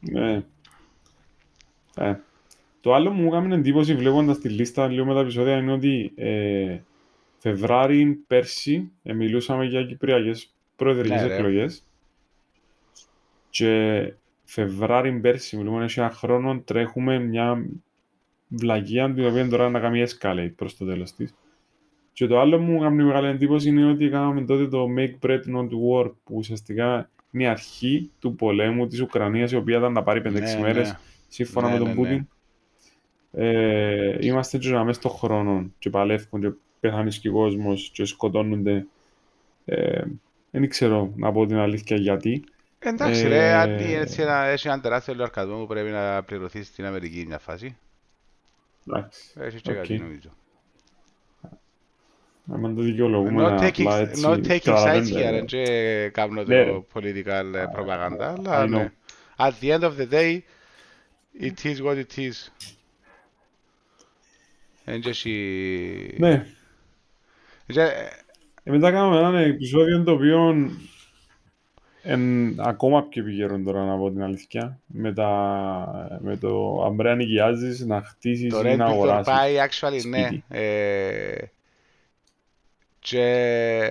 Ναι. 0.00 0.42
Ε. 1.96 2.16
Το 2.80 2.94
άλλο 2.94 3.10
μου 3.10 3.34
έκανε 3.34 3.54
εντύπωση 3.54 3.94
βλέποντας 3.94 4.38
τη 4.38 4.48
λίστα 4.48 4.86
λίγο 4.86 5.04
με 5.04 5.14
τα 5.14 5.20
επεισόδια 5.20 5.56
είναι 5.56 5.72
ότι 5.72 6.12
ε, 6.16 6.78
Φεβράρι 7.38 8.24
πέρσι 8.26 8.90
ε, 9.02 9.12
μιλούσαμε 9.12 9.64
για 9.64 9.84
κυπριακές 9.84 10.54
προεδρικές 10.76 11.22
ναι, 11.22 11.34
εκλογές 11.34 11.84
και 13.50 14.12
Φεβράρι 14.44 15.12
πέρσι, 15.12 15.56
μιλούμε 15.56 15.88
σε 15.88 16.00
ένα 16.00 16.10
χρόνο, 16.10 16.60
τρέχουμε 16.60 17.18
μια 17.18 17.66
βλαγία 18.48 19.12
την 19.14 19.26
οποία 19.26 19.48
τώρα 19.48 19.70
να 19.70 19.80
κάνει 19.80 20.04
escalate 20.08 20.52
προς 20.56 20.76
το 20.76 20.84
τέλος 20.84 21.12
της. 21.14 21.34
Και 22.12 22.26
το 22.26 22.40
άλλο 22.40 22.58
μου 22.58 22.74
έκανε 22.82 23.02
μεγάλη 23.02 23.26
εντύπωση 23.26 23.68
είναι 23.68 23.90
ότι 23.90 24.08
κάναμε 24.08 24.44
τότε 24.44 24.68
το 24.68 24.86
Make 24.98 25.26
Bread 25.26 25.40
Not 25.56 25.68
War 25.68 26.12
που 26.24 26.34
ουσιαστικά 26.34 27.10
είναι 27.30 27.42
η 27.42 27.46
αρχή 27.46 28.10
του 28.18 28.34
πολέμου 28.34 28.86
της 28.86 29.00
Ουκρανίας 29.00 29.52
η 29.52 29.56
οποία 29.56 29.78
ήταν 29.78 29.92
να 29.92 30.02
πάρει 30.02 30.22
5-6 30.24 30.32
ναι, 30.32 30.58
μέρες 30.60 30.88
ναι. 30.88 30.98
σύμφωνα 31.28 31.66
ναι, 31.66 31.72
με 31.72 31.78
τον 31.78 31.88
ναι, 31.88 31.94
Πούτιν. 31.94 32.28
Ε, 33.32 34.16
είμαστε 34.20 34.58
και 34.58 34.70
μέσα 34.70 34.92
στον 34.92 35.10
χρόνο 35.10 35.70
και 35.78 35.90
παλεύουμε 35.90 36.48
και 36.48 36.54
πεθάνει 36.80 37.10
και 37.10 37.28
ο 37.28 37.32
κόσμος 37.32 37.90
και 37.92 38.04
σκοτώνονται. 38.04 38.86
Ε, 39.64 40.02
δεν 40.50 40.68
ξέρω 40.68 41.12
να 41.16 41.32
πω 41.32 41.46
την 41.46 41.56
αλήθεια 41.56 41.96
γιατί. 41.96 42.44
Εντάξει, 42.78 43.24
ε, 43.24 43.28
ρε, 43.28 43.52
αν 43.52 43.70
έτσι 43.78 44.22
ένα, 44.22 44.44
έχει 44.44 44.68
ένα 44.68 44.80
τεράστιο 44.80 45.14
λογαριασμό 45.14 45.60
που 45.60 45.66
πρέπει 45.66 45.90
να 45.90 46.22
πληρωθεί 46.22 46.62
στην 46.62 46.84
Αμερική 46.84 47.24
μια 47.26 47.38
φάση. 47.38 47.76
Εντάξει. 48.88 49.20
Έχει 49.40 49.60
και 49.60 49.72
okay. 49.72 49.74
κάτι 49.74 49.98
νομίζω. 49.98 50.30
Αν 52.52 52.74
το 52.74 52.82
δικαιολογούμε 52.82 53.44
not 53.46 53.60
taking, 53.60 53.80
απλά 53.80 53.98
έτσι... 53.98 54.22
Not 54.26 54.46
taking 54.46 54.76
sides 54.76 55.12
here, 55.12 55.44
και 55.46 56.10
κάνω 56.12 56.42
το 56.42 56.48
ναι. 56.48 56.82
political 56.94 57.54
propaganda, 57.76 58.34
αλλά 58.36 58.66
ναι. 58.66 58.92
At 59.36 59.52
the 59.60 59.70
end 59.70 59.82
of 59.82 59.96
the 59.96 60.06
day, 60.10 60.40
it 61.40 61.64
is 61.64 61.80
what 61.82 61.96
it 61.96 62.18
is. 62.18 62.48
Ναι. 66.16 66.46
Ε, 67.66 68.08
μετά 68.62 68.90
κάναμε 68.90 69.18
ένα 69.18 69.40
επεισόδιο 69.40 70.02
το 70.02 70.12
οποίο 70.12 70.70
είναι 72.08 72.54
ακόμα 72.58 73.02
πιο 73.02 73.22
επικαιρόν 73.22 73.64
τώρα 73.64 73.84
να 73.84 73.96
πω 73.96 74.10
την 74.10 74.22
αλήθεια. 74.22 74.80
Με, 74.86 75.12
τα, 75.12 76.18
με 76.20 76.36
το 76.36 76.82
αν 76.84 76.96
πρέπει 76.96 77.16
να 77.16 77.24
νοικιάζεις, 77.24 77.80
να 77.86 78.02
χτίσεις 78.02 78.52
ή 78.64 78.76
να 78.76 78.84
αγοράσεις. 78.84 79.26
Το 79.26 79.32
πάει 79.32 79.54
actually, 79.68 80.08
ναι. 80.08 80.28
Ε, 80.48 81.42
και 82.98 83.24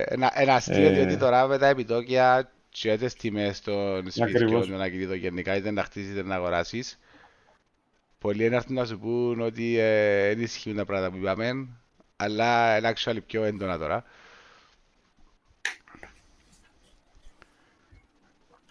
ένα, 0.08 0.32
ένα 0.34 0.54
αστείο 0.54 0.88
ε, 0.88 0.90
διότι 0.90 1.16
τώρα 1.16 1.46
με 1.46 1.58
τα 1.58 1.66
επιτόκια 1.66 2.50
και 2.68 2.96
τις 2.96 3.14
τιμές 3.14 3.60
των 3.60 4.10
σπιτιών 4.10 4.68
με 4.68 4.74
ένα 4.74 4.88
κινητό 4.88 5.14
γενικά 5.14 5.56
είτε 5.56 5.70
να 5.70 5.82
χτίσεις 5.82 6.10
είτε 6.10 6.22
να 6.22 6.34
αγοράσεις 6.34 6.98
πολλοί 8.18 8.44
είναι 8.44 8.60
να 8.66 8.84
σου 8.84 8.98
πούν 8.98 9.40
ότι 9.40 9.74
δεν 10.28 10.38
ε, 10.38 10.42
ισχύουν 10.42 10.76
τα 10.76 10.84
πράγματα 10.84 11.10
που 11.10 11.16
είπαμε 11.16 11.68
αλλά 12.16 12.76
είναι 12.76 12.92
actually 12.94 13.18
πιο 13.26 13.44
έντονα 13.44 13.78
τώρα. 13.78 14.04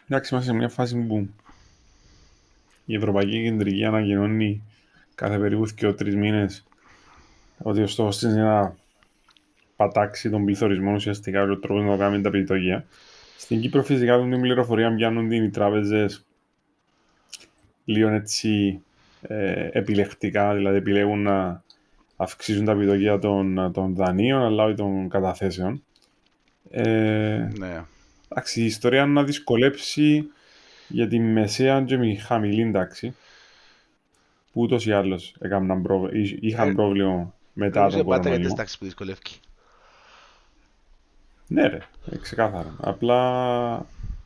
Εντάξει, 0.09 0.33
είμαστε 0.33 0.51
σε 0.51 0.57
μια 0.57 0.69
φάση 0.69 0.95
που 0.95 1.29
η 2.85 2.95
Ευρωπαϊκή 2.95 3.43
Κεντρική 3.43 3.85
ανακοινώνει 3.85 4.63
κάθε 5.15 5.37
περίπου 5.37 5.65
και 5.75 5.93
τρεις 5.93 6.15
μήνες 6.15 6.65
ότι 7.57 7.81
ο 7.81 7.87
στόχος 7.87 8.17
της 8.17 8.31
είναι 8.31 8.43
να 8.43 8.75
πατάξει 9.75 10.29
τον 10.29 10.45
πληθωρισμό 10.45 10.93
ουσιαστικά 10.93 11.43
ο 11.43 11.57
τρόπο 11.57 11.81
να 11.81 11.97
κάνει 11.97 12.21
τα 12.21 12.29
επιτόκια. 12.29 12.85
Στην 13.37 13.61
Κύπρο 13.61 13.83
φυσικά 13.83 14.19
την 14.19 14.41
πληροφορία 14.41 14.95
πιάνουν 14.95 15.31
οι 15.31 15.49
τράπεζες 15.49 16.25
λίγο 17.85 18.09
έτσι 18.09 18.81
ε, 19.21 19.69
επιλεκτικά, 19.71 20.53
δηλαδή 20.53 20.77
επιλέγουν 20.77 21.21
να 21.21 21.63
αυξήσουν 22.15 22.65
τα 22.65 22.71
επιτοκία 22.71 23.19
των, 23.19 23.71
των 23.73 23.95
δανείων 23.95 24.41
αλλά 24.41 24.63
όχι 24.63 24.75
των 24.75 25.09
καταθέσεων. 25.09 25.83
Ε, 26.69 27.47
ναι. 27.57 27.83
Εντάξει, 28.27 28.61
η 28.61 28.65
ιστορία 28.65 29.05
να 29.05 29.23
δυσκολέψει 29.23 30.29
για 30.87 31.07
τη 31.07 31.19
μεσαία 31.19 31.81
και 31.81 31.97
μη 31.97 32.15
χαμηλή 32.15 32.71
τάξη 32.71 33.15
που 34.51 34.61
ούτως 34.61 34.85
ή 34.85 34.91
άλλως 34.91 35.35
προ... 35.83 36.09
είχαν 36.39 36.69
ε, 36.69 36.73
πρόβλημα 36.73 37.33
μετά 37.53 37.87
τον 37.87 38.03
κορονοϊό. 38.03 38.39
Δεν 38.39 38.53
πάντα 38.55 38.63
που 38.79 38.85
δυσκολεύει. 38.85 39.19
Ναι 41.47 41.67
ρε, 41.67 41.79
ε, 42.11 42.17
ξεκάθαρα. 42.17 42.75
Απλά 42.79 43.71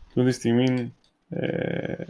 αυτή 0.08 0.24
τη 0.26 0.32
στιγμή 0.32 0.94
ε, 1.30 2.06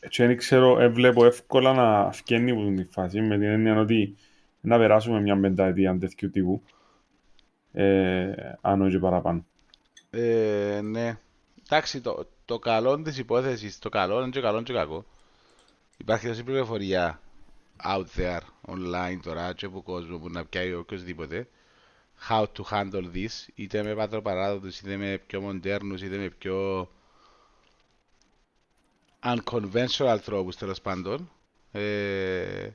έτσι 0.00 0.26
δεν 0.26 0.36
ξέρω, 0.36 0.80
ε, 0.80 0.88
βλέπω 0.88 1.26
εύκολα 1.26 1.72
να 1.72 2.12
φκένει 2.12 2.50
από 2.50 2.60
την 2.60 2.88
φάση 2.90 3.20
με 3.20 3.38
την 3.38 3.48
έννοια 3.48 3.80
ότι 3.80 4.16
να 4.60 4.78
περάσουμε 4.78 5.20
μια 5.20 5.40
πενταετία 5.40 5.98
τέτοιου 5.98 6.30
τύπου. 6.30 6.62
Ε, 7.72 8.32
αν 8.60 8.82
όχι 8.82 8.98
παραπάνω. 8.98 9.44
Ε, 10.10 10.80
ναι. 10.82 11.18
Εντάξει, 11.64 12.00
το, 12.00 12.28
το 12.44 12.58
καλό 12.58 13.02
της 13.02 13.18
υπόθεσης, 13.18 13.78
το 13.78 13.88
καλό 13.88 14.20
είναι 14.20 14.30
και 14.30 14.40
καλό 14.40 14.62
και 14.62 14.72
κακό. 14.72 15.04
Υπάρχει 15.96 16.26
τόση 16.26 16.42
πληροφορία 16.42 17.20
out 17.84 18.04
there, 18.16 18.40
online 18.66 19.18
τώρα, 19.22 19.52
και 19.52 19.66
από 19.66 19.82
κόσμο 19.82 20.18
που 20.18 20.28
να 20.30 20.44
πιάει 20.44 20.74
οποιοδήποτε. 20.74 21.48
How 22.28 22.42
to 22.42 22.62
handle 22.70 23.10
this, 23.14 23.48
είτε 23.54 23.82
με 23.82 23.94
πατροπαράδοτους, 23.94 24.80
είτε 24.80 24.96
με 24.96 25.22
πιο 25.26 25.40
μοντέρνους, 25.40 26.02
είτε 26.02 26.16
με 26.16 26.28
πιο 26.28 26.88
unconventional 29.22 30.18
τρόπους 30.24 30.56
τέλος 30.56 30.80
πάντων. 30.80 31.30
Ε, 31.72 32.70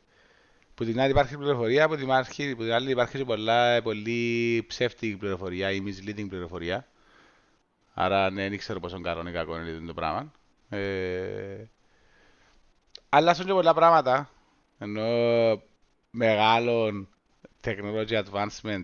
που 0.76 0.84
την 0.86 1.00
άλλη 1.00 1.12
υπάρχει 1.12 1.38
πληροφορία, 1.38 1.88
που 1.88 1.96
την, 1.96 2.12
άλλη, 2.12 2.56
που 2.56 2.64
την 2.64 2.72
άλλη 2.72 2.92
υπάρχει 2.92 3.18
και 3.18 3.26
πολλά, 3.26 3.82
πολύ 3.82 4.64
ψεύτικη 4.68 5.16
πληροφορία 5.18 5.72
ή 5.72 5.82
misleading 5.86 6.26
πληροφορία. 6.30 6.88
Άρα 7.94 8.30
ναι, 8.30 8.50
δεν 8.50 8.58
ξέρω 8.58 8.80
πόσο 8.80 9.02
καλό 9.02 9.22
είναι 9.22 9.32
κακό 9.32 9.58
είναι 9.58 9.88
το 9.88 9.94
πράγμα. 9.94 10.32
Ε, 10.70 11.66
αλλάσουν 13.10 13.46
και 13.46 13.52
πολλά 13.52 13.74
πράγματα. 13.74 14.30
Ενώ 14.78 15.06
μεγάλο 16.12 17.08
technology 17.64 18.24
advancement 18.24 18.84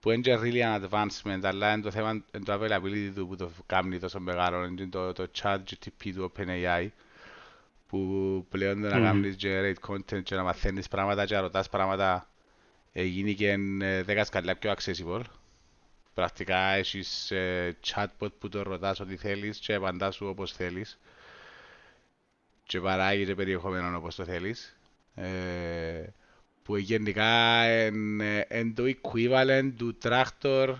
που 0.00 0.08
που 0.08 0.10
είναι 0.10 0.22
και 0.22 0.38
really 0.42 0.62
an 0.62 0.88
advancement, 0.88 1.40
αλλά 1.42 1.72
είναι 1.72 1.82
το 1.82 1.90
θέμα 1.90 2.10
είναι 2.10 2.44
το 2.44 2.52
availability 2.52 3.12
του 3.14 3.26
που 3.28 3.36
το 3.36 3.50
κάνει 3.66 3.98
τόσο 3.98 4.20
μεγάλο, 4.20 4.64
είναι 4.64 4.86
το, 4.86 5.12
το 5.12 5.26
chat 5.42 5.58
GTP 5.70 6.12
του 6.14 6.32
OpenAI, 6.36 6.88
που 7.86 7.98
πλέον 8.48 8.80
να 8.80 8.96
Μμμ. 8.96 9.04
κάνεις 9.04 9.36
generate 9.42 9.88
content 9.88 10.22
και 10.22 10.34
να 10.34 10.42
μαθαίνεις 10.42 10.88
πράγματα 10.88 11.24
και 11.26 11.34
να 11.34 11.40
ρωτάς 11.40 11.68
πράγματα 11.68 12.28
έγινε 12.92 13.32
και 13.32 13.50
ε, 13.80 14.02
δέκα 14.02 14.24
σκαλιά 14.24 14.56
πιο 14.56 14.74
accessible. 14.76 15.22
Πρακτικά 16.18 16.58
έχεις 16.58 17.30
ε, 17.30 17.76
chatbot 17.86 18.32
που 18.38 18.48
το 18.48 18.62
ρωτάς 18.62 19.00
ό,τι 19.00 19.16
θέλεις 19.16 19.58
και 19.58 19.74
απαντάς 19.74 20.14
σου 20.14 20.26
όπως 20.26 20.52
θέλεις 20.52 20.98
και 22.64 22.80
παράγει 22.80 23.24
και 23.24 23.34
περιεχόμενο 23.34 23.96
όπως 23.96 24.14
το 24.14 24.24
θέλεις. 24.24 24.76
Ε, 25.14 26.04
που 26.62 26.76
γενικά 26.76 27.64
είναι 27.86 28.46
είναι 28.50 28.72
το 28.74 28.84
equivalent 28.86 29.72
του 29.76 29.98
tractor 30.02 30.74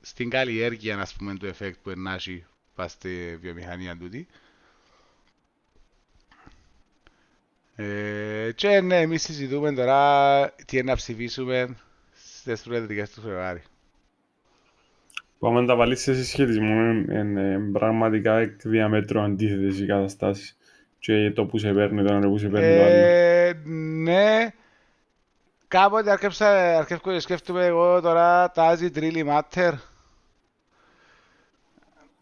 στην 0.00 0.30
καλλιέργεια, 0.30 0.98
ας 0.98 1.14
πούμε, 1.14 1.34
του 1.34 1.50
effect 1.54 1.74
που 1.82 1.90
είναι 1.90 2.14
έχει 2.14 2.46
πας 2.74 2.92
στη 2.92 3.38
βιομηχανία 3.40 3.96
τούτη. 3.96 4.26
Ε, 7.74 8.52
και 8.54 8.80
ναι, 8.80 9.00
εμείς 9.00 9.22
συζητούμε 9.22 9.72
τώρα 9.72 10.50
τι 10.50 10.76
είναι 10.76 10.90
να 10.90 10.96
ψηφίσουμε 10.96 11.76
στις 12.12 12.62
προεδρικές 12.62 13.10
του 13.10 13.20
Φεβρουάρη. 13.20 13.62
Που 15.44 15.50
άμα 15.50 15.64
τα 15.64 15.76
βάλεις 15.76 16.00
σε 16.00 16.14
συσχετισμό 16.14 16.90
είναι 16.92 17.58
πραγματικά 17.72 18.38
εκ 18.38 18.60
διαμέτρου 18.62 19.20
αντίθετες 19.20 19.78
οι 19.78 19.86
καταστάσεις 19.86 20.56
και 20.98 21.30
το 21.30 21.44
που 21.44 21.58
σε 21.58 21.72
παίρνει 21.72 22.04
το 22.04 22.14
ένα 22.14 22.28
που 22.28 22.38
σε 22.38 22.48
παίρνει 22.48 22.76
το 22.76 22.82
άλλο. 22.84 22.94
Ε, 22.94 23.52
ναι, 24.02 24.48
κάποτε 25.68 26.10
αρκεύσα, 26.10 26.76
αρκεύω 26.78 27.12
και 27.12 27.20
σκέφτομαι 27.20 27.66
εγώ 27.66 28.00
τώρα 28.00 28.50
τα 28.50 28.76
Azi 28.76 28.96
Really 28.96 29.24
Matter. 29.26 29.72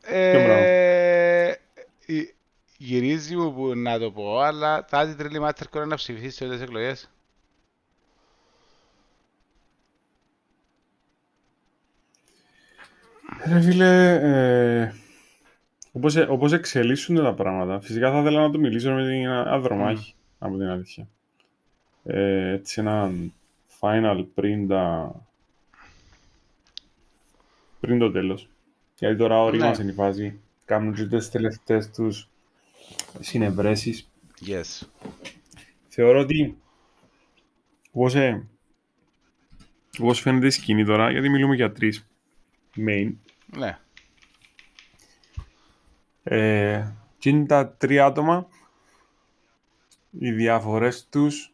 Ε, 0.02 1.52
γυ- 2.06 2.34
γυρίζει 2.76 3.36
μου 3.36 3.54
που 3.54 3.74
να 3.76 3.98
το 3.98 4.10
πω, 4.10 4.38
αλλά 4.38 4.84
τα 4.84 5.04
Azi 5.04 5.20
Really 5.22 5.48
Matter 5.48 5.64
μπορεί 5.72 5.86
να 5.86 5.96
ψηφίσει 5.96 6.30
σε 6.30 6.44
όλες 6.44 6.56
τις 6.56 6.66
εκλογές. 6.66 7.10
Ρε 13.46 13.60
φίλε, 13.60 14.14
ε, 14.14 14.92
όπως, 15.92 16.16
ε- 16.16 16.26
όπως 16.30 16.52
εξελίσσονται 16.52 17.22
τα 17.22 17.34
πράγματα, 17.34 17.80
φυσικά 17.80 18.12
θα 18.12 18.20
ήθελα 18.20 18.40
να 18.40 18.50
το 18.50 18.58
μιλήσω 18.58 18.92
με 18.92 19.08
την 19.08 19.28
Αδρομάχη, 19.28 20.14
από 20.38 20.56
την 20.56 20.66
αλήθεια. 20.66 21.08
Ε, 22.04 22.52
έτσι 22.52 22.80
ένα 22.80 23.10
final 23.80 24.24
πριν 24.34 24.68
τα... 24.68 25.14
πριν 27.80 27.98
το 27.98 28.10
τέλος. 28.10 28.48
Γιατί 28.98 29.16
τώρα 29.16 29.42
ορίμασε 29.42 29.82
η 29.82 29.92
φάση, 29.92 30.40
κάνουν 30.64 30.94
και 30.94 31.04
τις 31.06 31.30
τελευταίες 31.30 31.90
τους 31.90 32.28
συνευρέσεις. 33.20 34.10
Yes. 34.46 34.86
Θεωρώ 35.88 36.20
ότι 36.20 36.56
όπως, 37.92 38.14
ε, 38.14 38.46
όπως 39.98 40.20
φαίνεται 40.20 40.46
η 40.46 40.50
σκηνή 40.50 40.84
τώρα, 40.84 41.10
γιατί 41.10 41.28
μιλούμε 41.28 41.54
για 41.54 41.72
τρεις 41.72 42.06
main, 42.76 43.12
Ναι. 43.56 43.78
Ε, 46.22 46.92
και 47.18 47.28
είναι 47.28 47.46
τα 47.46 47.68
τρία 47.72 48.04
άτομα, 48.04 48.48
οι 50.10 50.32
διαφορές 50.32 51.08
τους 51.08 51.52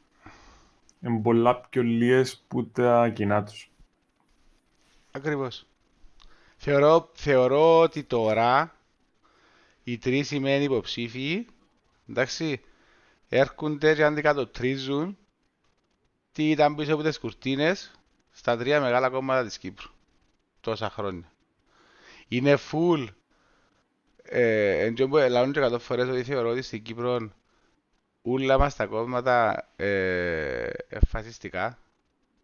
είναι 1.00 1.20
πολλά 1.20 1.60
πιο 1.60 1.82
λίγες 1.82 2.44
που 2.48 2.66
τα 2.70 3.08
κοινά 3.08 3.44
τους. 3.44 3.70
Ακριβώς. 5.10 5.66
Θεωρώ, 6.56 7.10
θεωρώ 7.14 7.80
ότι 7.80 8.04
τώρα 8.04 8.76
οι 9.84 9.98
τρεις 9.98 10.26
σημαίνει 10.26 10.64
υποψήφοι, 10.64 11.46
εντάξει, 12.08 12.60
έρχονται 13.28 13.94
και 13.94 14.04
αντικατοπτρίζουν 14.04 15.18
τι 16.32 16.50
ήταν 16.50 16.74
πίσω 16.74 16.94
από 16.94 17.02
τις 17.02 17.18
κουρτίνες 17.18 18.00
στα 18.30 18.56
τρία 18.56 18.80
μεγάλα 18.80 19.10
κόμματα 19.10 19.44
της 19.44 19.58
Κύπρου. 19.58 19.90
Τόσα 20.60 20.90
χρόνια. 20.90 21.32
Είναι 22.28 22.58
full. 22.70 23.06
Ε, 24.22 24.84
εν 24.84 24.94
τω 24.94 25.08
που 25.08 25.16
λαούν 25.16 25.52
και 25.52 25.58
εκατό 25.58 25.78
φορές 25.78 26.08
ότι 26.08 26.22
θεωρώ 26.22 26.50
ότι 26.50 26.62
στην 26.62 26.82
Κύπρο 26.82 27.30
όλα 28.22 28.58
μας 28.58 28.76
τα 28.76 28.86
κόμματα 28.86 29.68
ε, 29.76 30.62
ε, 30.66 30.98
φασιστικά 31.08 31.78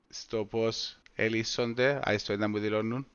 στο 0.09 0.44
πώς 0.44 1.01
ελίσσονται, 1.14 2.01
άιστο 2.05 2.33
ήταν 2.33 2.53
που 2.53 2.59
δηλώνουν. 2.59 3.07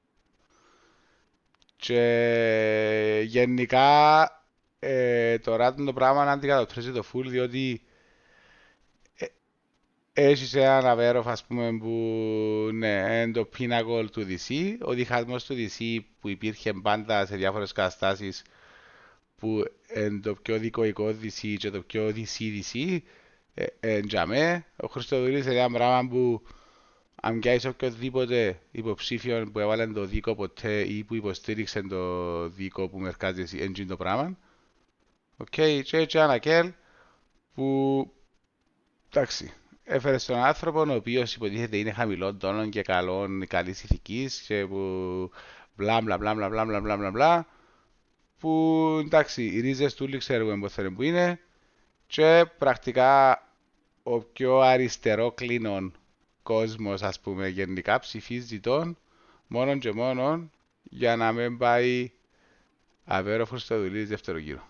Και 1.75 3.23
γενικά 3.25 4.29
ε, 4.79 5.37
τώρα 5.39 5.73
το 5.73 5.93
πράγμα 5.93 6.25
να 6.25 6.31
αντικατοπτρίζει 6.31 6.91
το 6.91 7.03
full 7.13 7.25
διότι 7.25 7.81
ε, 7.83 7.88
έχεις 10.25 10.53
έναν 10.53 10.85
αβέροφ 10.85 11.27
ας 11.27 11.43
πούμε 11.43 11.77
που 11.77 11.89
ναι, 12.73 13.21
είναι 13.23 13.31
το 13.31 13.49
pinnacle 13.57 14.05
του 14.11 14.25
DC, 14.29 14.75
ο 14.81 14.93
διχασμός 14.93 15.45
του 15.45 15.55
DC 15.57 15.99
που 16.19 16.29
υπήρχε 16.29 16.73
πάντα 16.73 17.25
σε 17.25 17.35
διάφορες 17.35 17.71
καταστάσεις 17.71 18.43
που 19.35 19.63
είναι 19.95 20.19
το 20.19 20.35
πιο 20.35 20.57
δικοϊκό 20.57 21.07
DC 21.07 21.55
και 21.57 21.69
το 21.69 21.81
πιο 21.81 22.13
DC-DC 22.15 22.99
ε, 23.53 23.65
ε, 23.79 23.99
τζαμέ. 24.01 24.65
Ο 24.75 24.87
Χριστοδουλής 24.87 25.45
είναι 25.45 25.55
ένα 25.55 25.69
πράγμα 25.69 26.09
που 26.09 26.41
αν 27.21 27.39
πιάσεις 27.39 27.65
οποιοδήποτε 27.65 28.59
υποψήφιο 28.71 29.49
που 29.51 29.59
έβαλε 29.59 29.87
το 29.87 30.05
δίκο 30.05 30.35
ποτέ 30.35 30.81
ή 30.81 31.03
που 31.03 31.15
υποστήριξε 31.15 31.81
το 31.81 32.49
δίκο 32.49 32.89
που 32.89 32.99
μερκάζει 32.99 33.41
εσύ, 33.41 33.57
έτσι 33.57 33.85
το 33.85 33.97
πράγμα. 33.97 34.37
Οκ, 35.37 35.47
και 35.47 35.97
έτσι 35.97 36.17
ένα 36.17 36.37
κέλ 36.37 36.71
που, 37.53 38.11
εντάξει, 39.09 39.53
έφερες 39.91 40.23
στον 40.23 40.35
άνθρωπο 40.37 40.79
ο 40.81 40.93
οποίος 40.93 41.35
υποτίθεται 41.35 41.77
είναι 41.77 41.91
χαμηλών 41.91 42.37
τόνων 42.39 42.69
και 42.69 42.81
καλών, 42.81 43.47
καλής 43.47 43.83
ηθικής 43.83 44.41
και 44.41 44.65
που 44.65 44.77
μπλα 45.75 46.01
μπλα 46.01 46.17
μπλα 46.17 46.33
μπλα 46.33 46.49
μπλα 46.49 46.65
μπλα 46.65 46.79
μπλα 46.79 46.97
μπλα 46.97 47.11
μπλα 47.11 47.47
που 48.39 48.97
εντάξει, 49.05 49.43
οι 49.45 49.59
ρίζες 49.59 49.93
του 49.93 50.05
όλοι 50.07 50.17
ξέρουμε 50.17 50.59
πώς 50.59 50.73
θέλουν 50.73 50.95
που 50.95 51.03
είναι 51.03 51.39
και 52.07 52.45
πρακτικά 52.57 53.43
ο 54.03 54.19
πιο 54.19 54.59
αριστερό 54.59 55.31
κλίνον 55.31 55.93
κόσμος 56.43 57.01
ας 57.01 57.19
πούμε 57.19 57.47
γενικά 57.47 57.99
ψηφίζει 57.99 58.59
τον 58.59 58.97
μόνον 59.47 59.79
και 59.79 59.93
μόνον 59.93 60.51
για 60.83 61.15
να 61.15 61.31
μην 61.31 61.57
πάει 61.57 62.11
αβέροφος 63.05 63.61
στο 63.61 63.79
δουλεί 63.79 64.03
δεύτερο 64.03 64.37
γύρο. 64.37 64.68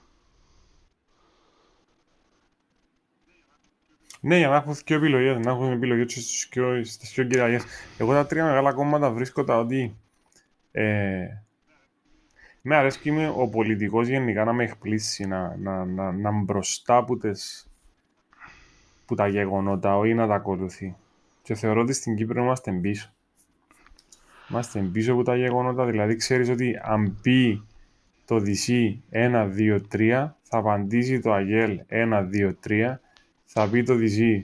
Ναι, 4.21 4.37
για 4.37 4.47
να 4.47 4.55
έχουν 4.55 4.73
δύο 4.85 4.97
επιλογές, 4.97 5.45
να 5.45 5.51
έχουν 5.51 5.71
επιλογές 5.71 6.13
και 6.13 6.19
στις 6.19 6.47
πιο, 6.47 6.83
στις 6.83 7.11
πιο 7.11 7.23
κυριακές. 7.23 7.63
Εγώ 7.97 8.13
τα 8.13 8.25
τρία 8.25 8.45
μεγάλα 8.45 8.73
κόμματα 8.73 9.11
βρίσκω 9.11 9.43
τα 9.43 9.57
ότι 9.57 9.95
ε, 10.71 11.27
με 12.61 12.75
αρέσκει 12.75 13.11
με 13.11 13.33
ο 13.37 13.47
πολιτικός 13.47 14.07
γενικά 14.07 14.43
να 14.43 14.53
με 14.53 14.63
εκπλήσει, 14.63 15.25
να, 15.25 15.55
να, 15.57 15.85
να, 15.85 16.11
να 16.11 16.29
είναι 16.29 16.41
μπροστά 16.43 16.95
από, 16.95 17.17
τις, 17.17 17.67
που 19.05 19.15
τα 19.15 19.27
γεγονότα, 19.27 19.97
όχι 19.97 20.13
να 20.13 20.27
τα 20.27 20.35
ακολουθεί. 20.35 20.95
Και 21.41 21.55
θεωρώ 21.55 21.81
ότι 21.81 21.93
στην 21.93 22.15
Κύπρο 22.15 22.43
είμαστε 22.43 22.71
πίσω. 22.71 23.13
Είμαστε 24.49 24.79
πίσω 24.79 25.13
από 25.13 25.23
τα 25.23 25.35
γεγονότα, 25.35 25.85
δηλαδή 25.85 26.15
ξέρεις 26.15 26.49
ότι 26.49 26.79
αν 26.81 27.19
πει 27.21 27.63
το 28.25 28.35
DC 28.35 28.95
1, 29.11 29.51
2, 29.57 29.79
3, 29.91 30.29
θα 30.41 30.57
απαντήσει 30.57 31.19
το 31.19 31.33
ΑΓΕΛ 31.33 31.79
1, 31.89 32.29
2, 32.33 32.53
3, 32.67 32.95
θα 33.51 33.67
πει 33.69 33.83
το 33.83 33.93
DC 33.99 34.41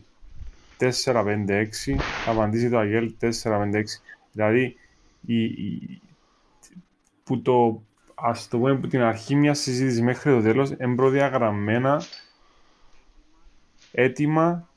4, 0.79 0.89
5, 1.03 1.49
6, 1.49 1.95
θα 2.25 2.31
απαντήσει 2.31 2.69
το 2.69 2.77
ΑΓΕΛ 2.77 3.13
4, 3.21 3.27
5, 3.43 3.75
6. 3.75 3.83
Δηλαδή, 4.31 4.75
η, 5.25 5.43
η, 5.43 6.01
που 7.23 7.41
το, 7.41 7.81
ας 8.15 8.47
το 8.47 8.57
πούμε, 8.57 8.75
που 8.75 8.87
την 8.87 9.01
αρχή 9.01 9.35
μιας 9.35 9.59
συζήτησης 9.59 10.01
μέχρι 10.01 10.31
το 10.31 10.41
τέλος, 10.41 10.69
είναι 10.69 10.95
προδιαγραμμένα 10.95 12.01
έτοιμα 13.91 14.69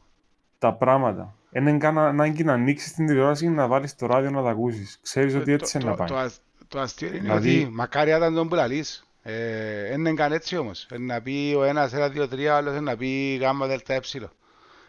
τα 0.58 0.74
πράγματα. 0.74 1.34
Είναι 1.52 1.78
καν 1.78 1.98
ανάγκη 1.98 2.44
να 2.44 2.52
ανοίξεις 2.52 2.92
την 2.92 3.06
τηλεόραση 3.06 3.44
και 3.44 3.50
να 3.50 3.66
βάλεις 3.66 3.94
το 3.96 4.06
ράδιο 4.06 4.30
να 4.30 4.42
τα 4.42 4.50
ακούσεις. 4.50 4.98
Ξέρεις 5.02 5.34
ότι 5.34 5.52
έτσι 5.52 5.72
το, 5.72 5.78
είναι 5.78 5.90
να 5.90 5.96
το, 5.96 5.98
πάει. 5.98 6.08
το, 6.08 6.16
ασ- 6.16 6.40
το 6.68 6.80
αστείο 6.80 7.08
είναι 7.08 7.18
Δηλαδή- 7.18 7.62
ότι 7.62 7.70
μακάρι 7.72 8.10
ήταν 8.10 8.34
τον 8.34 8.48
που 8.48 8.54
λαλείς. 8.54 9.07
Ε, 9.30 9.92
είναι 9.92 10.12
καν 10.12 10.32
έτσι 10.32 10.56
όμως. 10.56 10.86
Είναι 10.96 11.14
να 11.14 11.20
πει 11.22 11.54
ο 11.56 11.62
ένας 11.64 11.92
1, 11.94 12.08
2, 12.08 12.28
3, 12.28 12.46
ο 12.50 12.54
άλλος 12.54 12.72
είναι 12.72 12.80
να 12.90 12.96
πει 12.96 13.36
γάμμα 13.40 13.66
δελτα 13.66 13.94
ε. 13.94 14.00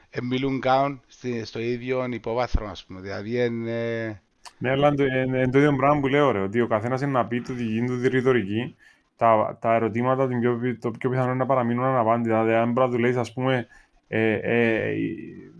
Ε, 0.10 0.22
μιλούν 0.22 0.60
καν 0.60 1.02
στη- 1.08 1.46
στο 1.46 1.60
ίδιο 1.60 2.06
υπόβαθρο, 2.10 2.70
ας 2.70 2.86
πούμε. 2.86 3.02
Δηλαδή 3.02 3.46
είναι... 3.46 4.22
Ναι, 4.58 4.70
αλλά 4.70 4.88
είναι 4.88 5.24
είναι 5.26 5.50
το 5.50 5.58
ίδιο 5.58 5.76
πράγμα 5.76 6.00
που 6.00 6.08
λέω, 6.08 6.32
ρε, 6.32 6.40
ότι 6.40 6.62
ο 6.62 6.68
καθένας 6.68 7.02
είναι 7.02 7.12
να 7.12 7.26
πει 7.26 7.42
το 7.42 7.54
δική 7.54 7.84
του 7.88 8.00
τη 8.02 8.08
ρητορική, 8.08 8.76
τα, 9.16 9.58
τα 9.62 9.76
ερωτήματα 9.76 10.28
το 10.28 10.38
πιο, 10.40 10.58
πι- 10.62 10.82
το 10.82 10.92
πιο 10.92 11.10
πιθανό 11.10 11.28
είναι 11.28 11.38
να 11.38 11.46
παραμείνουν 11.46 11.84
αναπάντητα. 11.86 12.44
Δηλαδή, 12.44 12.54
αν 12.54 12.74
πρέπει 12.74 12.90
να 12.90 12.96
του 12.96 13.02
λέεις, 13.02 13.16
ας 13.16 13.34
πούμε, 13.34 13.68
ε, 14.08 14.34
ε, 14.34 14.94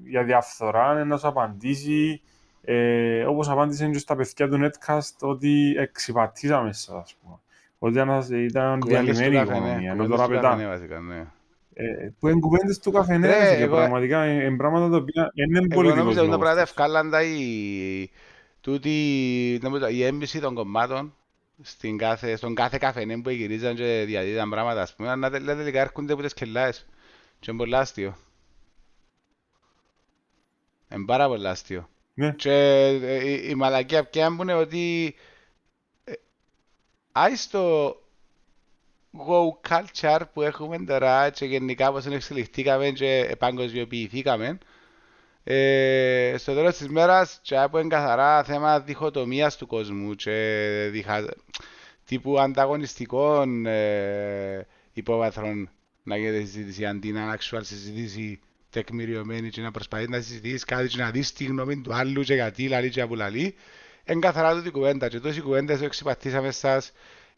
για 0.06 0.24
διαφθορά, 0.24 1.06
να 1.06 1.18
σου 1.18 1.28
απαντήσει 1.28 2.22
ε, 2.64 3.24
όπως 3.24 3.50
απάντησε 3.50 3.90
και 3.90 3.98
στα 3.98 4.16
παιδιά 4.16 4.50
του 4.50 4.60
Netcast, 4.62 5.16
ότι 5.20 5.76
εξυπατήσαμε 5.78 6.74
σας, 6.74 6.96
ας 6.96 7.16
πούμε. 7.22 7.36
Ότι 7.80 8.00
ένας, 8.00 8.30
ήταν 8.30 8.82
διαλυμένη 8.86 9.36
η 9.38 9.40
οικονομία, 9.40 9.92
ενώ 9.92 10.08
τώρα 10.08 10.28
πετά. 10.28 10.56
Ναι. 10.56 11.28
Ε, 11.74 12.14
που 12.20 12.28
είναι 12.28 12.40
κουβέντες 12.40 12.80
του 12.80 12.92
καφενέ, 12.92 13.28
Ρε, 13.28 13.56
και 13.56 13.64
εγώ- 13.64 13.76
πραγματικά 13.76 14.26
είναι 14.32 14.56
πράγματα 14.58 14.90
τα 14.90 14.96
οποία 14.98 15.32
είναι 15.34 15.58
Εγώ 15.58 15.68
πολιτικός 15.68 15.96
νόμιζα 16.04 16.08
ότι 16.10 16.16
τα 16.16 16.22
λόγος. 16.24 16.38
πράγματα 16.38 16.62
ευκάλαντα 16.62 17.22
η, 17.24 18.10
τούτη, 18.62 19.60
νομίζω, 19.62 19.88
η 19.88 20.04
έμπιση 20.04 20.40
των 20.40 20.54
κομμάτων 20.56 21.14
στην 21.62 21.98
κάθε, 21.98 22.36
στον 22.36 22.56
κάθε 22.56 22.78
καφενέ 22.78 23.22
που 23.22 23.30
γυρίζαν 23.30 23.76
και 23.76 24.04
διαδίδαν 24.08 24.50
πράγματα, 24.50 24.82
ας 24.82 24.96
πούμε, 24.96 25.10
αλλά 25.10 25.30
τελικά 25.30 25.56
τελικά 25.56 25.80
έρχονται 25.82 26.14
από 26.14 26.22
τις 26.22 26.34
κελάες. 26.34 26.86
Και 27.40 27.52
είναι 27.52 27.60
πολύ 27.60 27.76
άστιο. 27.76 28.16
Είναι 30.94 31.06
πάρα 31.06 31.28
πολύ 31.28 31.48
άστιο. 31.48 31.90
Ναι. 32.14 32.32
Και 32.32 32.52
ε, 33.04 33.30
η, 33.30 33.50
η 33.50 33.56
μαλακία 33.56 34.04
πια 34.04 34.32
μου 34.32 34.42
είναι 34.42 34.54
ότι 34.54 35.16
ε, 35.16 35.20
άις 37.12 37.50
το 37.50 37.90
go 39.14 39.70
culture 39.70 40.22
που 40.34 40.42
έχουμε 40.42 40.78
τώρα 40.78 41.30
και 41.30 41.46
γενικά 41.46 41.92
πώς 41.92 42.06
εξελιχθήκαμε 42.06 42.90
και 42.90 43.36
παγκοσμιοποιηθήκαμε 43.40 44.58
ε, 45.44 46.36
στο 46.38 46.54
τέλος 46.54 46.78
της 46.78 46.88
μέρας 46.88 47.40
και 47.42 47.58
από 47.58 47.80
είναι 47.80 47.88
καθαρά 47.88 48.44
θέμα 48.44 48.80
διχοτομίας 48.80 49.58
του 49.58 49.68
κόσμου 49.68 50.16
και 50.16 50.90
διχα... 50.92 51.26
τύπου 52.06 52.40
ανταγωνιστικών 52.40 53.66
ε, 53.66 54.68
υπόβαθρων 54.94 55.70
να 56.04 56.18
γίνεται 56.18 56.40
συζήτηση 56.40 56.86
αντί 56.86 57.12
να 57.12 57.22
είναι 57.22 57.34
actual 57.40 57.60
συζήτηση 57.62 58.40
τεκμηριωμένη 58.70 59.50
και 59.50 59.62
να 59.62 59.72
προσπαθεί 59.72 60.10
να 60.10 60.22
συζητήσεις 60.22 60.64
κάτι 60.64 60.88
και 60.88 60.98
να 61.02 61.12
δεις 61.12 61.34
τη 61.34 61.44
γνώμη 61.46 61.82
του 61.82 61.94
άλλου 61.94 62.22
και 62.24 62.34
γιατί 62.34 62.68
λαλεί 62.68 62.90
και 62.90 63.02
απουλαλεί 63.02 63.56
είναι 64.06 64.20
καθαρά 64.20 64.56
τούτη 64.56 64.70
κουβέντα 64.70 65.08
και 65.08 65.20
τόσοι 65.20 65.42
κουβέντες 65.42 65.82
εξυπατήσαμε 65.82 66.52
σας 66.52 66.92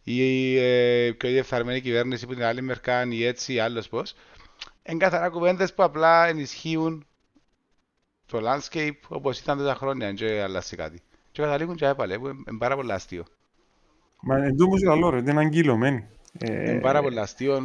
η 0.04 0.58
ε, 0.58 1.12
πιο 1.12 1.30
διεφθαρμένη 1.30 1.82
κυβέρνηση 1.82 2.28
που 2.28 2.34
την 2.34 2.44
άλλη 2.44 2.62
μερικά 2.62 3.06
ή 3.10 3.26
έτσι 3.26 3.54
ή 3.54 3.60
άλλος 3.60 3.88
πώς. 3.88 4.16
Είναι 4.84 4.98
καθαρά 4.98 5.30
κουβέντες 5.30 5.74
που 5.74 5.84
απλά 5.84 6.28
ενισχύουν 6.28 7.06
το 8.26 8.40
landscape 8.44 8.98
όπως 9.08 9.40
ήταν 9.40 9.58
τόσα 9.58 9.76
χρόνια 9.76 10.14
και 10.14 10.42
αλλάζει 10.42 10.76
κάτι. 10.76 11.02
Και 11.32 11.42
καταλήγουν 11.42 11.76
και 11.76 11.86
έπαλε 11.86 12.18
που 12.18 12.28
είναι 12.28 12.58
πάρα 12.58 12.76
πολύ 12.76 12.92
αστείο. 12.92 13.24
Μα 14.22 14.38
εν 14.38 14.58
τω 14.58 14.64
όμως 14.64 14.84
καλό 14.84 15.10
ρε, 15.10 15.18
είναι 15.18 15.40
αγκυλωμένοι. 15.40 16.08
Ε, 16.40 16.72
είναι 16.72 16.80
πάρα 16.80 17.02
πολύ 17.02 17.20
αστείο 17.20 17.62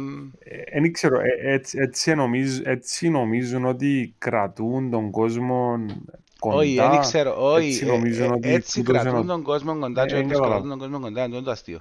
Δεν 0.73 0.83
ε, 0.83 0.89
ξέρω, 0.89 1.19
ε, 1.19 1.53
έτσι, 1.53 1.77
έτσι, 1.79 2.15
νομίζ, 2.15 2.59
έτσι 2.63 3.09
νομίζουν 3.09 3.65
ότι 3.65 4.15
κρατούν 4.17 4.89
τον 4.89 5.11
κόσμο 5.11 5.85
κοντά. 6.39 6.55
όχι 6.57 6.75
δεν 6.75 6.99
ξέρω 6.99 7.51
όχι 7.53 7.67
έτσι 7.67 7.85
ε, 7.85 7.91
νομίζουν 7.91 8.25
ε, 8.31 8.33
ότι 8.35 8.49
έτσι 8.49 8.83
τούτος 8.83 9.01
είναι 9.01 9.09
κρατούν 9.09 9.29
ο- 9.29 9.33
τον 9.33 9.43
κόσμο 9.43 9.79
κοντά 9.79 10.05
και 10.05 10.15
Ε, 10.15 10.17
όπως 10.19 10.31
καταλάβω. 10.31 10.51
κρατούν 10.53 10.69
τον 10.69 10.79
κόσμο 10.79 10.99
κοντά 10.99 11.23
είναι 11.23 11.41
το 11.41 11.51
αστείο 11.51 11.79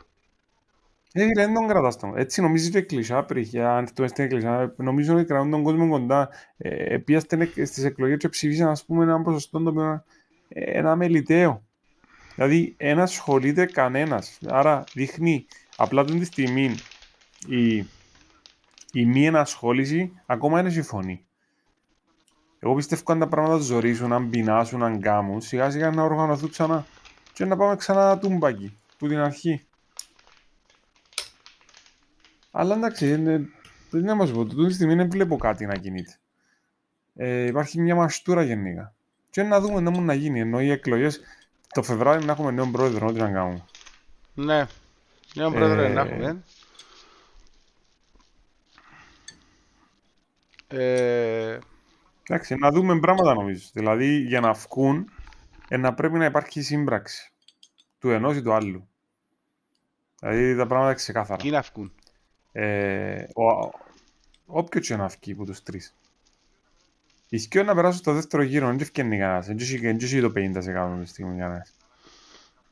Ε, 1.12 1.24
ρε, 1.24 1.32
δεν 1.34 1.54
τον 1.54 1.68
κρατάς 1.68 1.96
τον. 1.96 2.16
Έτσι 2.16 2.40
νομίζεις 2.42 2.70
και 2.70 2.78
εκκλησιά 2.78 3.24
πριν, 3.24 3.60
αν 3.60 3.88
το 3.94 4.06
στην 4.08 4.24
εκκλησιά. 4.24 4.74
Νομίζω 4.76 5.14
ότι 5.14 5.24
κρατούν 5.24 5.50
τον 5.50 5.62
κόσμο 5.62 5.88
κοντά. 5.88 6.28
Ε, 6.56 6.96
πήγαν 6.98 7.22
στις 7.64 7.84
εκλογές 7.84 8.16
και 8.18 8.28
ψηφίσαν, 8.28 8.68
ας 8.68 8.84
πούμε, 8.84 9.04
έναν 9.04 9.22
ποσοστό 9.22 9.62
το 9.62 9.70
οποίο 9.70 9.82
είναι 9.82 10.02
ένα 10.48 10.96
μελιτέο. 10.96 11.62
Δηλαδή, 12.34 12.74
δεν 12.78 12.98
ασχολείται 12.98 13.66
κανένας. 13.66 14.38
Άρα, 14.48 14.84
δείχνει 14.92 15.46
απλά 15.76 16.04
την 16.04 16.18
της 16.18 16.26
στιγμή 16.26 16.74
η, 17.48 17.76
η 18.92 19.04
μη 19.06 19.26
ενασχόληση 19.26 20.12
ακόμα 20.26 20.60
είναι 20.60 20.70
συμφωνή. 20.70 21.25
Εγώ 22.58 22.74
πιστεύω 22.74 23.12
αν 23.12 23.18
τα 23.18 23.28
πράγματα 23.28 23.56
ζορίσουν, 23.58 24.12
αν 24.12 24.30
πεινάσουν, 24.30 24.82
αν 24.82 25.00
κάμουν, 25.00 25.40
σιγά 25.40 25.70
σιγά 25.70 25.90
να 25.90 26.02
οργανωθούν 26.02 26.50
ξανά. 26.50 26.86
Και 27.32 27.44
να 27.44 27.56
πάμε 27.56 27.76
ξανά 27.76 28.18
τούμπακι, 28.18 28.76
που 28.98 29.08
την 29.08 29.18
αρχή. 29.18 29.66
Αλλά 32.50 32.74
εντάξει, 32.74 33.12
είναι, 33.12 33.48
δεν 33.90 34.04
να 34.04 34.14
μας 34.14 34.30
πω, 34.30 34.44
τούτη 34.44 34.68
τη 34.68 34.74
στιγμή 34.74 34.94
δεν 34.94 35.10
βλέπω 35.10 35.36
κάτι 35.36 35.66
να 35.66 35.76
κινείται. 35.76 36.18
Ε, 37.14 37.46
υπάρχει 37.46 37.80
μια 37.80 37.94
μαστούρα 37.94 38.42
γενικά. 38.42 38.94
Και 39.30 39.42
να 39.42 39.60
δούμε 39.60 39.80
να 39.80 39.90
μου 39.90 40.02
να 40.02 40.14
γίνει, 40.14 40.40
ενώ 40.40 40.60
οι 40.60 40.70
εκλογές 40.70 41.20
το 41.68 41.82
Φεβράριο 41.82 42.26
να 42.26 42.32
έχουμε 42.32 42.50
νέον 42.50 42.72
πρόεδρο, 42.72 43.06
ό,τι 43.06 43.18
να 43.18 43.30
κάνουμε. 43.30 43.64
ναι 44.34 44.66
νέο 45.34 45.50
πρόεδρο 45.50 45.80
Ε, 45.80 45.88
να 45.88 46.00
έχουμε 46.00 46.42
ε, 50.68 51.58
Εντάξει, 52.28 52.54
να 52.54 52.70
δούμε 52.70 52.98
πράγματα 53.00 53.34
νομίζω. 53.34 53.68
Δηλαδή, 53.72 54.06
για 54.06 54.40
να 54.40 54.52
βγουν, 54.52 55.10
ε, 55.68 55.76
να 55.76 55.94
πρέπει 55.94 56.18
να 56.18 56.24
υπάρχει 56.24 56.62
σύμπραξη 56.62 57.32
του 57.98 58.10
ενός 58.10 58.36
ή 58.36 58.42
του 58.42 58.52
άλλου. 58.52 58.88
Δηλαδή, 60.20 60.56
τα 60.56 60.66
πράγματα 60.66 60.94
ξεκάθαρα. 60.94 61.42
Ποιοι 61.42 61.50
να 61.54 61.60
βγουν; 61.60 61.92
Ε, 62.52 63.22
ο, 63.34 63.70
όποιος 64.46 64.86
και 64.86 64.96
να 64.96 65.06
βγει 65.06 65.32
από 65.32 65.44
τους 65.44 65.62
τρεις. 65.62 65.94
Οι 67.28 67.38
σκιό 67.38 67.62
να 67.62 67.74
περάσουν 67.74 67.98
στο 68.00 68.12
δεύτερο 68.12 68.42
γύρο, 68.42 68.66
δεν 68.66 68.78
ευκαινεί 68.80 69.18
κανένας. 69.18 69.46
Δεν 69.46 69.56
έχει- 69.58 69.78
δεν 69.78 69.96
έχει 69.96 70.20
το 70.20 70.30
50% 70.30 70.98
τη 71.00 71.08
στιγμή 71.08 71.38
κανένας. 71.38 71.74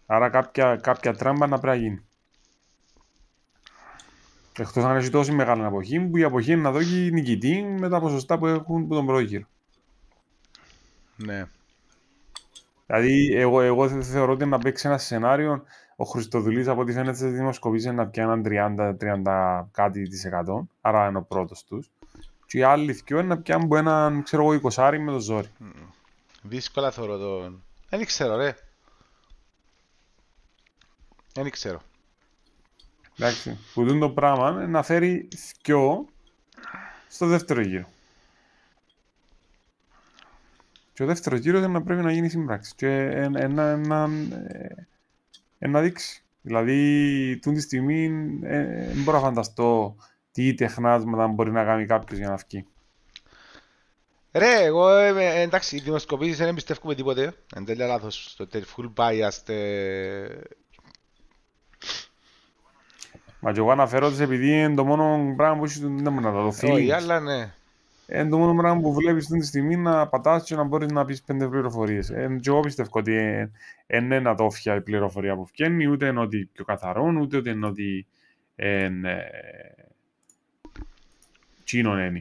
Άρα 0.07 0.31
κάποια, 0.31 0.77
κάποια 0.77 1.15
τράμπα 1.15 1.47
να 1.47 1.59
πρέπει 1.59 1.79
να 1.79 1.83
γίνει. 1.89 2.05
Εκτός 4.59 4.85
αν 4.85 4.97
έχει 4.97 5.11
τόση 5.11 5.33
μεγάλη 5.33 5.65
αποχή, 5.65 6.01
που 6.01 6.17
η 6.17 6.23
αποχή 6.23 6.53
είναι 6.53 6.61
να 6.61 6.71
δώσει 6.71 7.11
νικητή 7.13 7.63
με 7.63 7.89
τα 7.89 8.01
ποσοστά 8.01 8.39
που 8.39 8.47
έχουν 8.47 8.83
από 8.83 8.95
τον 8.95 9.07
πρώτο 9.07 9.21
γύρο. 9.21 9.45
Ναι. 11.17 11.47
Δηλαδή, 12.87 13.35
εγώ, 13.35 13.61
εγώ 13.61 13.89
θε- 13.89 14.03
θεωρώ 14.05 14.33
ότι 14.33 14.45
να 14.47 14.59
παίξει 14.59 14.89
ένα 14.89 14.99
σενάριο, 14.99 15.65
ο 15.97 16.05
Χριστοδουλής 16.05 16.69
από 16.69 16.81
ό,τι 16.81 16.93
φαίνεται 16.93 17.17
στις 17.17 17.33
δημοσκοπήσεις 17.33 17.87
είναι 17.87 17.95
να 17.95 18.07
πιάνει 18.07 18.43
έναν 18.51 18.97
30-30 19.01 19.69
κάτι 19.73 20.03
της 20.09 20.25
εκατό, 20.25 20.69
άρα 20.81 21.09
είναι 21.09 21.19
ο 21.19 21.23
πρώτος 21.23 21.65
τους. 21.65 21.91
Και 22.47 22.59
οι 22.59 22.63
άλλοι 22.63 22.93
δυο 22.93 23.19
είναι 23.19 23.29
να 23.29 23.39
πιάνουν 23.39 23.65
από 23.65 23.77
έναν, 23.77 24.23
ξέρω 24.23 24.43
εγώ, 24.43 24.53
20 24.75 24.99
με 24.99 25.11
το 25.13 25.19
ζόρι. 25.21 25.49
Δύσκολα 26.43 26.91
θεωρώ 26.91 27.19
τον. 27.19 27.63
Δεν 27.89 28.05
ξέρω, 28.05 28.37
ρε. 28.37 28.55
Δεν 31.35 31.51
ξέρω. 31.51 31.81
Εντάξει, 33.19 33.59
που 33.75 33.85
δουν 33.85 34.01
το 34.01 34.11
πράγμα 34.11 34.51
είναι 34.51 34.67
να 34.67 34.83
φέρει 34.83 35.29
δυο 35.63 36.09
στο 37.09 37.27
δεύτερο 37.27 37.61
γύρο. 37.61 37.89
Και 40.93 41.03
ο 41.03 41.07
δεύτερος 41.07 41.41
γύρος 41.41 41.59
είναι 41.63 41.73
να 41.73 41.83
πρέπει 41.83 42.03
να 42.03 42.13
γίνει 42.13 42.29
σύμπραξης. 42.29 42.75
Και 42.75 42.89
ένα, 42.97 43.41
ένα, 43.41 43.63
ένα, 43.63 44.11
ε, 44.49 44.87
ε, 45.59 45.69
να 45.69 45.81
δείξει. 45.81 46.23
Δηλαδή, 46.43 47.39
τούτη 47.43 47.57
τη 47.57 47.63
στιγμή 47.63 48.05
ε, 48.43 48.87
δεν 48.87 49.03
μπορώ 49.03 49.19
να 49.19 49.25
φανταστώ 49.25 49.97
τι 50.33 50.55
τεχνάσματα 50.55 51.27
μπορεί 51.27 51.51
να 51.51 51.65
κάνει 51.65 51.87
κάποιος 51.87 52.19
για 52.19 52.29
να 52.29 52.37
βγει. 52.37 52.67
Ρε, 54.33 54.65
εγώ 54.65 54.89
ε, 54.89 55.41
εντάξει, 55.41 55.77
οι 55.77 55.81
δημοσκοπήσεις 55.81 56.37
δεν 56.37 56.49
εμπιστεύομαι 56.49 56.95
τίποτε. 56.95 57.35
Εν 57.55 57.65
τέλεια 57.65 57.87
λάθος. 57.87 58.35
Το 58.37 58.47
τε- 58.47 58.65
full 58.77 58.93
biased. 58.97 59.55
Ε, 63.45 63.47
Μα 63.47 63.53
και 63.53 63.59
εγώ 63.59 63.71
αναφέρω 63.71 64.07
επειδή 64.21 64.63
είναι 64.63 64.75
το 64.75 64.85
μόνο 64.85 65.35
πράγμα 65.37 65.59
που 65.59 65.65
έχεις 65.65 65.81
το, 65.81 65.89
δεν 65.89 66.13
μπορεί 66.13 66.25
να 66.25 66.33
το 66.33 66.47
Όχι, 66.47 66.59
feeling. 66.63 66.91
αλλά 66.91 67.21
ναι. 67.21 67.53
Είναι 68.07 68.29
το 68.29 68.39
μόνο 68.39 68.55
πράγμα 68.55 68.81
που 68.81 68.93
βλέπεις 68.95 69.25
αυτή 69.25 69.39
τη 69.39 69.47
στιγμή 69.47 69.77
να 69.77 70.09
πατάς 70.09 70.45
και 70.45 70.55
να 70.55 70.63
μπορείς 70.65 70.91
να 70.91 71.05
πεις 71.05 71.23
πέντε 71.23 71.49
πληροφορίες. 71.49 72.11
Ε, 72.11 72.39
και 72.41 72.51
εγώ 72.51 72.61
πιστεύω 72.61 72.89
ότι 72.93 73.15
ε, 73.15 73.51
εν 73.87 74.11
είναι 74.11 74.29
ατόφια 74.29 74.75
η 74.75 74.81
πληροφορία 74.81 75.35
που 75.35 75.49
βγαίνει, 75.53 75.87
ούτε 75.87 76.07
είναι 76.07 76.21
ότι 76.21 76.51
πιο 76.53 76.65
καθαρό, 76.65 77.19
ούτε 77.21 77.37
ότι 77.37 77.51
είναι 77.51 77.67
ότι 77.67 78.07
εν, 78.57 79.05
ε, 79.05 79.31
τσίνον 81.65 81.99
είναι. 81.99 82.21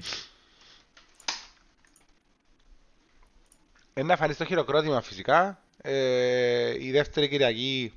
Ένα 3.94 4.18
φανεί 4.18 4.34
στο 4.34 4.46
χειροκρότημα 4.46 5.02
φυσικά. 5.02 5.62
Ε, 5.82 6.84
η 6.86 6.92
δεύτερη 6.92 7.28
Κυριακή 7.28 7.94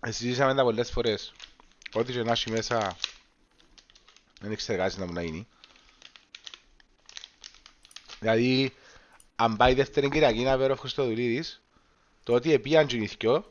ε, 0.00 0.10
συζήτησαμε 0.10 0.54
τα 0.54 0.62
πολλές 0.62 0.90
φορές. 0.90 1.32
Ό,τι 1.94 2.12
και 2.12 2.22
να 2.22 2.32
έχει 2.32 2.50
μέσα 2.50 2.96
δεν 4.40 4.52
ήξερε 4.52 4.78
κάτι 4.78 4.98
να 4.98 5.06
μου 5.06 5.12
να 5.12 5.22
γίνει. 5.22 5.46
Δηλαδή, 8.20 8.72
αν 9.36 9.56
πάει 9.56 9.72
η 9.72 9.74
δεύτερη 9.74 10.08
Κυριακή 10.08 10.42
να 10.42 10.56
φέρω 10.56 10.72
ο 10.72 10.76
Χριστοδουλίδης, 10.76 11.62
το 12.22 12.34
ότι 12.34 12.52
επίαν 12.52 12.86
και 12.86 12.96
οι 12.96 13.10
δυο, 13.18 13.44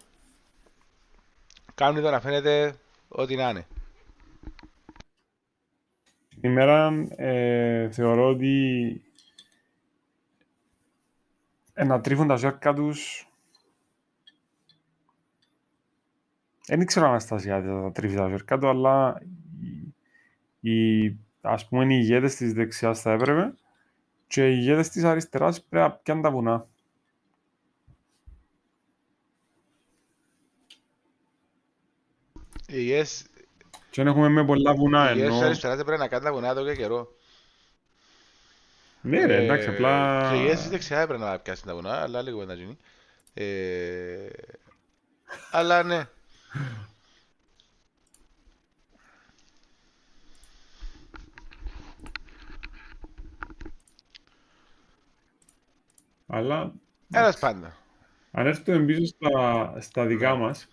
κάνουν 1.75 2.01
το 2.01 2.09
να 2.09 2.19
φαίνεται 2.19 2.75
ό,τι 3.07 3.35
να 3.35 3.49
είναι. 3.49 3.67
Σήμερα 6.39 7.07
ε, 7.15 7.91
θεωρώ 7.91 8.29
ότι 8.29 9.01
ε, 11.73 11.83
να 11.83 12.01
τρίβουν 12.01 12.27
τα 12.27 12.35
ζόρκα 12.35 12.73
τους 12.73 13.27
Ε, 16.67 16.75
δεν 16.75 16.85
ξέρω 16.85 17.09
αν 17.09 17.19
στασιάζει 17.19 17.67
τα 17.67 17.91
τριβιζάζερ 17.91 18.43
κάτω, 18.43 18.67
αλλά 18.67 19.21
οι, 20.59 21.07
ας 21.41 21.67
πούμε, 21.67 21.93
οι 21.93 21.97
ηγέτες 22.01 22.35
της 22.35 22.53
δεξιάς 22.53 23.01
θα 23.01 23.11
έπρεπε 23.11 23.53
και 24.27 24.49
οι 24.49 24.55
ηγέτες 24.59 24.89
της 24.89 25.03
αριστεράς 25.03 25.63
πρέπει 25.63 26.13
να 26.13 26.21
τα 26.21 26.31
βουνά. 26.31 26.67
Και 33.89 34.01
αν 34.01 34.07
έχουμε 34.07 34.29
με 34.29 34.45
πολλά 34.45 34.73
βουνά, 34.73 35.09
εννοώ... 35.09 35.25
Οι 35.25 35.29
ηγέτες 35.35 35.59
της 35.59 35.83
πρέπει 35.83 35.99
να 35.99 36.07
κάνουν 36.07 36.25
τα 36.25 36.33
βουνά 36.33 36.49
εδώ 36.49 36.65
και 36.65 36.75
καιρό. 36.75 37.07
Ναι 39.01 39.25
ρε, 39.25 39.35
ε, 39.35 39.43
εντάξει, 39.43 39.69
απλά... 39.69 40.21
Οι 40.33 40.37
ηγέτες 40.39 40.69
της 40.69 40.91
έπρεπε 40.91 41.23
να 41.23 41.39
πιάσουν 41.39 41.67
τα 41.67 41.73
βουνά, 41.73 42.01
αλλά 42.01 42.21
λίγο 42.21 42.43
γίνει. 42.43 42.77
Ε, 43.33 44.27
αλλά 45.51 45.83
ναι, 45.83 46.07
αλλά 56.27 56.73
Ένας 57.11 57.39
πάντα. 57.39 57.77
αν 58.31 58.47
έρθουμε 58.47 58.79
πίσω 58.79 59.05
στα, 59.05 59.73
στα 59.79 60.05
δικά 60.05 60.35
μας, 60.35 60.67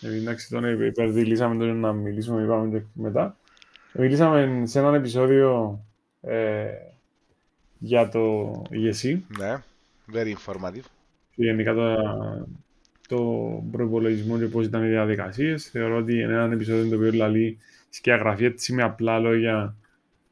επειδή 0.00 0.18
εντάξει 0.20 0.48
τον 0.48 0.64
υπε- 0.72 0.86
υπερδιλήσαμε 0.86 1.56
τώρα 1.56 1.72
να 1.72 1.92
μιλήσουμε, 1.92 2.42
είπαμε 2.42 2.78
και 2.78 2.84
μετά. 2.92 3.36
Μιλήσαμε 3.92 4.66
σε 4.66 4.78
έναν 4.78 4.94
επεισόδιο 4.94 5.80
ε, 6.20 6.66
για 7.78 8.08
το 8.08 8.52
ηγεσί 8.70 9.24
Ναι. 9.38 9.62
Very 10.12 10.34
informative. 10.34 10.84
και 11.34 11.44
γενικά 11.44 11.74
το, 11.74 11.94
το 13.14 13.62
προπολογισμό 13.70 14.38
και 14.38 14.46
πώς 14.46 14.66
ήταν 14.66 14.84
οι 14.84 14.88
διαδικασίες. 14.88 15.68
Θεωρώ 15.68 15.96
ότι 15.96 16.12
είναι 16.12 16.32
ένα 16.32 16.52
επεισόδιο 16.52 16.88
το 16.88 16.96
οποίο 16.96 17.26
λέει 17.28 17.58
σκιαγραφεί 17.88 18.44
έτσι 18.44 18.72
με 18.72 18.82
απλά 18.82 19.18
λόγια 19.18 19.76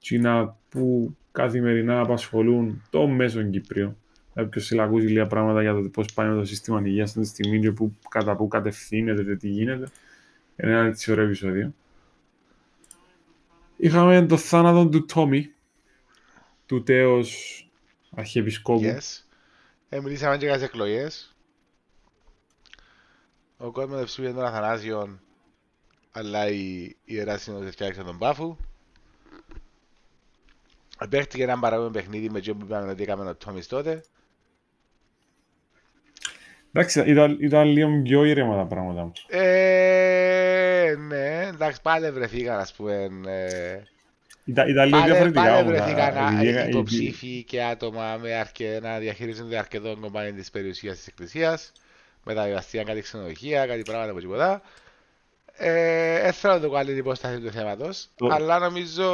τσίνα 0.01 0.57
που 0.69 1.17
καθημερινά 1.33 2.01
απασχολούν 2.01 2.83
το 2.91 3.07
μέσον 3.07 3.51
Κύπριο. 3.51 3.97
Όποιος 4.35 4.67
θέλει 4.67 4.81
να 4.81 4.87
ακούσει 4.87 5.07
λίγα 5.07 5.27
πράγματα 5.27 5.63
για 5.63 5.75
το 5.75 5.89
πώς 5.89 6.13
πάει 6.13 6.35
το 6.35 6.45
σύστημα 6.45 6.83
υγείας 6.85 7.09
αυτή 7.09 7.21
τη 7.21 7.27
στιγμή 7.27 7.61
και 7.61 7.71
που, 7.71 7.95
κατά 8.09 8.37
πού 8.37 8.49
κατευθύνεται 8.49 9.23
και 9.25 9.37
τι 9.37 9.49
γίνεται. 9.49 9.89
Είναι 10.57 10.73
ένα 10.73 10.85
έτσι 10.85 11.13
ωραίο 11.13 11.25
επεισόδιο. 11.25 11.75
Είχαμε 13.77 14.27
το 14.27 14.37
θάνατο 14.37 14.89
του 14.89 15.05
Τόμι, 15.05 15.53
του 16.67 16.83
τέος 16.83 17.57
αρχιεπισκόπου. 18.11 18.83
Yes. 18.85 19.23
Ε, 19.89 20.01
μιλήσαμε 20.01 20.37
και 20.37 20.45
για 20.45 20.55
τις 20.55 20.63
εκλογές. 20.63 21.32
Ο 23.65 23.71
κόσμος 23.71 23.97
δεν 23.97 24.05
ψήφισε 24.05 24.33
τον 24.33 24.45
Αθανάσιον, 24.45 25.21
αλλά 26.13 26.49
η 26.49 26.93
Ιερά 27.05 27.39
Σύνοδος 27.39 27.71
φτιάξε 27.71 28.03
τον 28.03 28.19
Πάφου. 28.19 28.57
Παίχτηκε 31.09 31.43
έναν 31.43 31.61
παραγωγό 31.61 31.91
παιχνίδι 31.91 32.31
με 32.31 32.41
τζιό 32.41 32.55
που 32.55 32.65
είπαμε 32.65 32.91
ότι 32.91 33.03
έκαμε 33.03 33.29
ο 33.29 33.35
Τόμις 33.35 33.67
τότε. 33.67 34.03
Εντάξει, 36.73 37.01
ήταν, 37.07 37.37
ήταν 37.41 37.69
λίγο 37.69 38.03
πιο 38.03 38.25
ήρεμα 38.25 38.57
τα 38.57 38.67
πράγματα. 38.67 39.13
Ε, 39.29 40.95
ναι, 40.99 41.47
εντάξει, 41.47 41.83
πάλι 41.83 42.11
βρεθήκαν, 42.11 42.59
ας 42.59 42.73
πούμε, 42.73 43.11
ε, 43.27 43.83
Ήταν, 44.45 44.69
ήταν 44.69 44.85
λίγο 44.87 44.99
πάλι, 44.99 45.11
διαφορετικά 45.11 45.43
πάλι 45.43 45.57
όμως, 45.57 45.73
βρεθήκαν 45.73 46.17
α, 46.17 46.25
α, 46.25 46.33
επειδή- 46.33 46.49
επειδή- 46.49 46.71
υποψήφοι 46.71 47.45
και 47.45 47.63
άτομα 47.63 48.17
με 48.17 48.35
αρκε, 48.35 48.79
να 48.83 48.99
διαχειρίζονται 48.99 49.59
αρκετό 49.59 49.97
κομμάτι 50.01 50.33
της 50.33 50.51
περιουσίας 50.51 50.97
της 50.97 51.07
Εκκλησίας, 51.07 51.73
μεταβιβαστήκαν 52.25 52.87
κάτι 52.87 53.01
ξενοδοχεία, 53.01 53.67
κάτι 53.67 53.83
πράγματα 53.83 54.11
από 54.11 54.21
τίποτα. 54.21 54.63
Ε, 55.57 56.21
δεν 56.23 56.33
θέλω 56.33 56.55
να 56.55 56.61
το 56.61 56.71
κάνω 56.71 56.85
την 56.85 56.97
υπόσταση 56.97 57.41
του 57.41 57.51
θέματος, 57.51 58.09
Το- 58.17 58.29
αλλά 58.31 58.59
νομίζω 58.59 59.05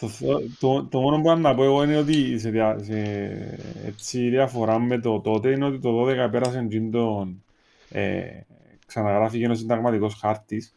Το, 0.00 0.08
θ- 0.08 0.58
το, 0.60 0.84
το 0.84 1.00
μόνο 1.00 1.20
που 1.22 1.28
έχω 1.30 1.38
να 1.38 1.54
πω 1.54 1.64
εγώ 1.64 1.82
είναι 1.82 1.96
ότι 1.96 2.38
σε, 2.38 2.50
δια, 2.50 2.78
σε 2.82 2.98
έτσι, 3.86 4.28
διαφορά 4.28 4.78
με 4.78 4.98
το 4.98 5.20
τότε 5.20 5.50
είναι 5.50 5.64
ότι 5.64 5.78
το 5.78 6.06
12 6.08 6.28
πέρασε 6.30 6.64
τζιν 6.68 6.90
τον 6.90 7.42
ε, 7.90 8.22
ξαναγράφηκε 8.86 9.44
ένας 9.44 9.58
συνταγματικός 9.58 10.14
χάρτης 10.14 10.74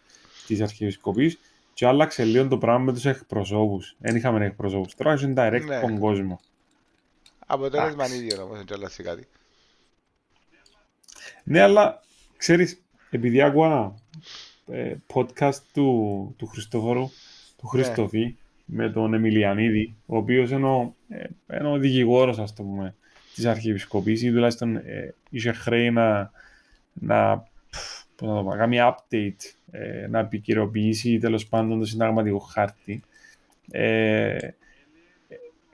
της 0.48 0.62
Αρχιεπισκοπής 0.62 1.40
και 1.74 1.86
άλλαξε 1.88 2.24
λίγο 2.24 2.48
το 2.48 2.58
πράγμα 2.58 2.84
με 2.84 2.94
τους 2.94 3.06
εκπροσώπους. 3.06 3.96
Δεν 3.98 4.16
είχαμε 4.16 4.46
εκπροσώπους. 4.46 4.96
Τώρα 4.96 5.20
είναι 5.22 5.34
direct 5.38 5.66
Ναι. 5.66 5.80
τον 5.80 6.00
κόσμο. 6.00 6.40
αποτέλεσμα 7.48 8.06
είναι 8.08 8.16
ίδιο 8.16 8.44
όμως, 8.44 8.58
δεν 8.58 8.66
τρελάσει 8.66 9.04
κάτι. 9.04 9.28
Ναι, 11.44 11.62
αλλά 11.62 12.02
ξέρεις, 12.38 12.82
επειδή 13.10 13.42
άκουγα 13.42 13.94
ε, 14.68 14.94
podcast 15.14 15.58
του, 15.74 16.36
του 16.38 16.48
Χριστόφορου, 16.48 17.10
του 17.58 17.70
Ναι. 17.74 17.82
Χριστοφή, 17.84 18.36
με 18.66 18.90
τον 18.90 19.14
Εμιλιανίδη, 19.14 19.96
ο 20.06 20.18
οποίος 20.18 20.50
είναι 20.50 20.68
ο, 20.68 20.96
ε, 21.10 21.24
είναι 21.58 21.70
ο 21.70 21.78
δικηγόρος, 21.78 22.40
ας 22.40 22.54
το 22.54 22.64
πούμε, 22.64 22.96
της 23.36 23.46
Αρχιεπισκοπής 23.46 24.22
ή 24.22 24.32
τουλάχιστον 24.32 24.76
ε, 24.76 25.14
είχε 25.30 25.52
χρέη 25.52 25.92
να, 25.92 26.32
να, 26.94 27.38
πφ, 27.70 28.04
πώς 28.16 28.28
να 28.28 28.36
το 28.36 28.44
πω, 28.44 28.50
να 28.50 28.58
κάνει 28.58 28.78
update, 28.82 29.54
ε, 29.72 30.08
να 30.08 30.20
επικαιροποιήσει 30.20 31.18
τέλος 31.18 31.48
πάντων 31.48 31.80
το 31.80 31.86
συνταγματικό 31.86 32.40
χάρτη. 32.40 33.02
Ε, 33.72 34.38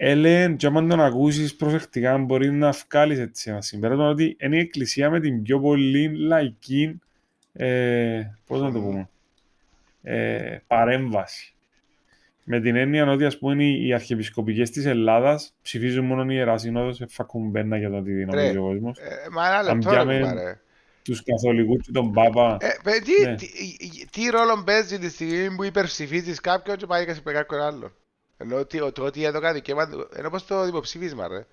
Έλεγε, 0.01 0.53
και 0.55 0.65
άμα 0.67 0.87
τον 0.87 1.01
ακούσεις 1.01 1.55
προσεκτικά, 1.55 2.17
μπορεί 2.17 2.51
να 2.51 2.71
βγάλεις 2.89 3.19
έτσι 3.19 3.49
ένα 3.49 3.61
συμπέρασμα 3.61 4.09
ότι 4.09 4.37
είναι 4.39 4.55
η 4.55 4.59
Εκκλησία 4.59 5.09
με 5.09 5.19
την 5.19 5.41
πιο 5.43 5.59
πολύ 5.59 6.11
λαϊκή, 6.17 6.99
ε, 7.53 8.21
πώς 8.47 8.61
να 8.61 8.71
το 8.71 8.79
πούμε, 8.79 9.09
ε, 10.03 10.57
παρέμβαση. 10.67 11.53
Με 12.43 12.59
την 12.59 12.75
έννοια 12.75 13.11
ότι 13.11 13.25
ας 13.25 13.37
πούμε 13.37 13.63
οι, 13.63 13.87
οι 13.87 13.93
αρχιεπισκοπικές 13.93 14.69
της 14.69 14.85
Ελλάδας 14.85 15.53
ψηφίζουν 15.61 16.05
μόνο 16.05 16.23
η 16.23 16.27
Ιερά 16.35 16.57
Σύνοδος, 16.57 17.01
εφακούν 17.01 17.49
μπένα 17.49 17.77
για 17.77 17.89
το 17.89 18.01
τι 18.01 18.13
Ρε, 18.13 18.25
νομίζει 18.25 18.57
ο 18.57 18.61
κόσμος. 18.61 18.97
Ε, 18.97 19.29
μα 19.31 19.47
ένα 19.47 19.57
Αν 19.57 19.65
λεπτό 19.65 19.89
ρε 19.89 19.95
πιάμε- 19.95 20.19
κουμπάρε. 20.19 20.59
Τους 21.03 21.23
καθολικούς 21.23 21.85
και 21.85 21.91
τον 21.91 22.11
Πάπα. 22.11 22.57
Ε, 22.59 22.67
παι- 22.83 23.03
τι, 23.03 23.25
Ναι. 23.25 23.35
τι, 23.35 23.47
τι 24.11 24.29
ρόλο 24.29 24.63
παίζει 24.65 24.99
τη 24.99 25.09
στιγμή 25.09 25.55
που 25.55 25.63
υπερψηφίζεις 25.63 26.39
κάποιον 26.41 26.77
και 26.77 26.85
πάει 26.85 27.05
και 27.05 27.13
σε 27.13 27.21
κάποιον 27.21 27.61
άλλον. 27.61 27.93
Ενώ 28.41 28.55
ότι, 28.57 28.91
το 28.91 29.03
ότι 29.03 29.23
εδώ 29.23 29.39
κάτι 29.39 29.53
δικαίωμα, 29.53 29.89
είναι 30.17 30.27
όπως 30.27 30.45
το 30.45 30.65
δημοψήφισμα 30.65 31.27
ρε. 31.27 31.45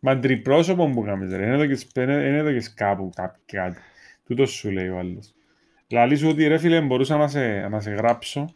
Μα 0.00 0.18
τριπρόσωπο 0.18 0.90
που 0.90 1.02
κάνεις 1.02 1.32
ρε, 1.32 1.44
είναι 1.44 1.54
εδώ 1.54 1.66
και, 1.66 2.00
είναι 2.00 2.12
είναι 2.12 2.36
εδώ 2.36 2.52
και 2.52 2.68
κάπου 2.74 3.10
κάπου 3.14 3.38
κάτι. 3.46 3.78
Τούτος 4.26 4.50
σου 4.50 4.70
λέει 4.70 4.88
ο 4.88 4.98
άλλος. 4.98 5.34
Λαλή 5.88 6.16
σου 6.16 6.28
ότι 6.28 6.46
ρε 6.46 6.58
φίλε 6.58 6.80
μπορούσα 6.80 7.16
να 7.16 7.28
σε, 7.28 7.68
να 7.68 7.80
σε 7.80 7.90
γράψω 7.90 8.54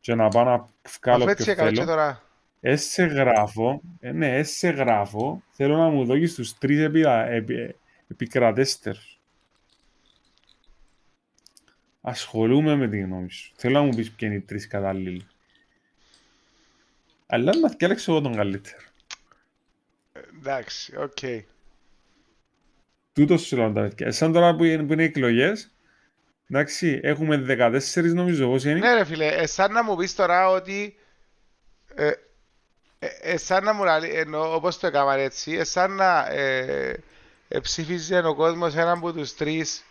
και 0.00 0.14
να 0.14 0.28
πάω 0.28 0.44
να 0.44 0.68
βγάλω 1.00 1.22
Αφού 1.22 1.28
έτσι 1.30 1.42
ποιο 1.44 1.52
έκαμε 1.52 1.70
και 1.70 1.74
θέλω. 1.76 1.86
τώρα. 1.86 2.22
Έσαι 2.60 3.04
γράφω, 3.04 3.80
ε, 4.00 4.12
ναι, 4.12 4.36
έσαι 4.36 4.68
γράφω, 4.68 5.42
θέλω 5.50 5.76
να 5.76 5.88
μου 5.88 6.04
δώσεις 6.04 6.34
τους 6.34 6.58
τρεις 6.58 6.80
επι, 6.80 7.00
επι, 7.28 7.76
επικρατέστερους. 8.08 9.20
Ασχολούμαι 12.00 12.76
με 12.76 12.88
τη 12.88 12.98
γνώμη 12.98 13.30
σου. 13.30 13.52
Θέλω 13.56 13.78
να 13.78 13.84
μου 13.84 13.94
πεις 13.94 14.10
ποιοι 14.12 14.28
είναι 14.30 14.40
οι 14.40 14.44
τρεις 14.44 14.66
κατάλληλοι. 14.66 15.26
Αλλά 17.30 17.56
να 17.56 17.68
διάλεξω 17.68 18.12
εγώ 18.12 18.20
τον 18.20 18.34
καλύτερο. 18.36 18.82
Ε, 20.12 20.20
Εντάξει, 20.38 20.96
οκ. 20.96 21.46
Τούτος 23.12 23.42
σου 23.42 23.56
λέω 23.56 23.72
τα 23.72 23.80
παιδιά. 23.80 24.12
Σαν 24.12 24.32
τώρα 24.32 24.56
που 24.56 24.64
είναι, 24.64 24.82
που 24.82 24.92
είναι 24.92 25.02
οι 25.02 25.06
εκλογές, 25.06 25.70
εντάξει, 26.50 27.00
έχουμε 27.02 27.44
14 27.48 28.12
νομίζω 28.14 28.48
πώς 28.48 28.64
είναι. 28.64 28.78
Ναι 28.78 28.94
ρε 28.94 29.04
φίλε, 29.04 29.26
ε, 29.26 29.46
σαν 29.46 29.72
να 29.72 29.84
μου 29.84 29.96
πεις 29.96 30.14
τώρα 30.14 30.48
ότι 30.48 30.96
ε, 31.94 32.12
ε, 32.98 33.08
ε, 33.20 33.36
σαν 33.36 33.64
να 33.64 33.72
μου 33.72 33.84
λαλεί, 33.84 34.08
ενώ 34.08 34.54
όπως 34.54 34.78
το 34.78 34.86
έκαναν 34.86 35.18
έτσι, 35.18 35.52
ε, 35.52 35.64
σαν 35.64 35.94
να 35.94 36.26
ε, 36.26 37.02
ε, 37.48 37.60
ψήφιζε 37.60 38.18
ο 38.18 38.34
κόσμος 38.34 38.74
έναν 38.74 38.96
από 38.96 39.12
τους 39.12 39.34
τρεις 39.34 39.84